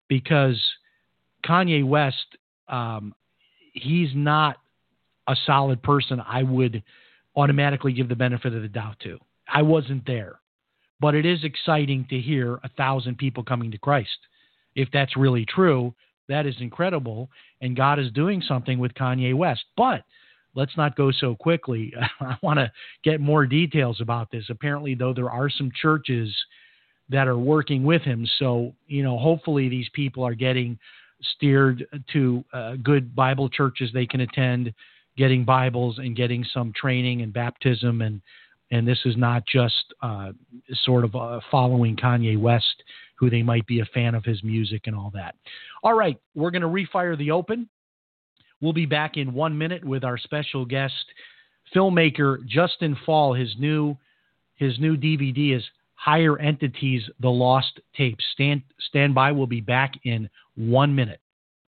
because 0.10 0.62
Kanye 1.46 1.88
West, 1.88 2.38
um, 2.68 3.16
he's 3.74 4.10
not 4.14 4.58
a 5.30 5.36
solid 5.46 5.82
person 5.82 6.22
I 6.28 6.44
would 6.44 6.84
automatically 7.38 7.94
give 7.94 8.10
the 8.10 8.16
benefit 8.18 8.54
of 8.54 8.62
the 8.62 8.68
doubt 8.68 9.00
to. 9.04 9.18
I 9.48 9.62
wasn't 9.62 10.06
there, 10.06 10.40
but 11.00 11.16
it 11.16 11.26
is 11.26 11.46
exciting 11.46 12.06
to 12.10 12.20
hear 12.20 12.60
a 12.64 12.70
thousand 12.78 13.18
people 13.18 13.44
coming 13.44 13.72
to 13.72 13.78
Christ. 13.78 14.10
If 14.76 14.90
that's 14.92 15.16
really 15.16 15.46
true, 15.46 15.94
that 16.28 16.46
is 16.46 16.56
incredible, 16.60 17.30
and 17.62 17.78
God 17.78 17.98
is 17.98 18.12
doing 18.12 18.42
something 18.46 18.78
with 18.78 18.94
Kanye 18.94 19.34
West. 19.34 19.64
But 19.78 20.04
let's 20.56 20.76
not 20.78 20.96
go 20.96 21.12
so 21.12 21.36
quickly. 21.36 21.94
I 22.20 22.38
want 22.42 22.60
to 22.60 22.72
get 23.04 23.20
more 23.20 23.46
details 23.46 24.02
about 24.02 24.32
this. 24.32 24.46
Apparently, 24.50 24.96
though, 24.96 25.14
there 25.14 25.32
are 25.32 25.50
some 25.50 25.72
churches 25.82 26.34
that 27.10 27.28
are 27.28 27.38
working 27.38 27.84
with 27.84 28.02
him. 28.02 28.28
So, 28.40 28.74
you 28.88 29.04
know, 29.04 29.18
hopefully 29.18 29.70
these 29.70 29.90
people 29.94 30.24
are 30.24 30.34
getting 30.34 30.80
steered 31.36 31.86
to 32.12 32.44
uh, 32.54 32.76
good 32.84 33.16
Bible 33.16 33.50
churches 33.50 33.90
they 33.94 34.06
can 34.06 34.22
attend 34.22 34.74
getting 35.18 35.46
Bibles 35.46 36.00
and 36.00 36.16
getting 36.16 36.44
some 36.54 36.74
training 36.76 37.22
and 37.22 37.32
baptism 37.32 38.02
and 38.02 38.22
and 38.72 38.88
this 38.88 39.00
is 39.06 39.16
not 39.16 39.44
just 39.46 39.94
uh, 40.02 40.32
sort 40.84 41.04
of 41.04 41.16
uh, 41.16 41.40
following 41.52 41.96
Kanye 41.96 42.40
West, 42.40 42.84
who 43.20 43.30
they 43.30 43.44
might 43.44 43.68
be 43.68 43.82
a 43.82 43.86
fan 43.94 44.16
of 44.16 44.26
his 44.26 44.44
music 44.44 44.84
and 44.88 44.96
all 44.96 45.12
that. 45.14 45.36
All 45.84 45.94
right, 45.94 46.18
we're 46.34 46.50
going 46.50 46.64
to 46.64 46.68
refire 46.68 47.16
the 47.16 47.30
open. 47.30 47.70
We'll 48.64 48.72
be 48.72 48.86
back 48.86 49.18
in 49.18 49.34
one 49.34 49.58
minute 49.58 49.84
with 49.84 50.06
our 50.06 50.18
special 50.18 50.64
guest, 50.64 50.94
filmmaker 51.76 52.46
Justin 52.46 52.98
Fall. 53.06 53.34
His 53.34 53.54
new 53.60 53.98
his 54.56 54.80
new 54.80 54.96
DVD 54.96 55.58
is 55.58 55.64
Higher 55.96 56.40
Entities: 56.40 57.04
The 57.20 57.30
Lost 57.30 57.82
Tapes. 57.94 58.24
Stand 58.32 58.62
stand 58.88 59.14
by. 59.14 59.34
We'll 59.34 59.48
be 59.48 59.60
back 59.60 59.96
in 60.06 60.30
one 60.56 60.96
minute. 60.96 61.20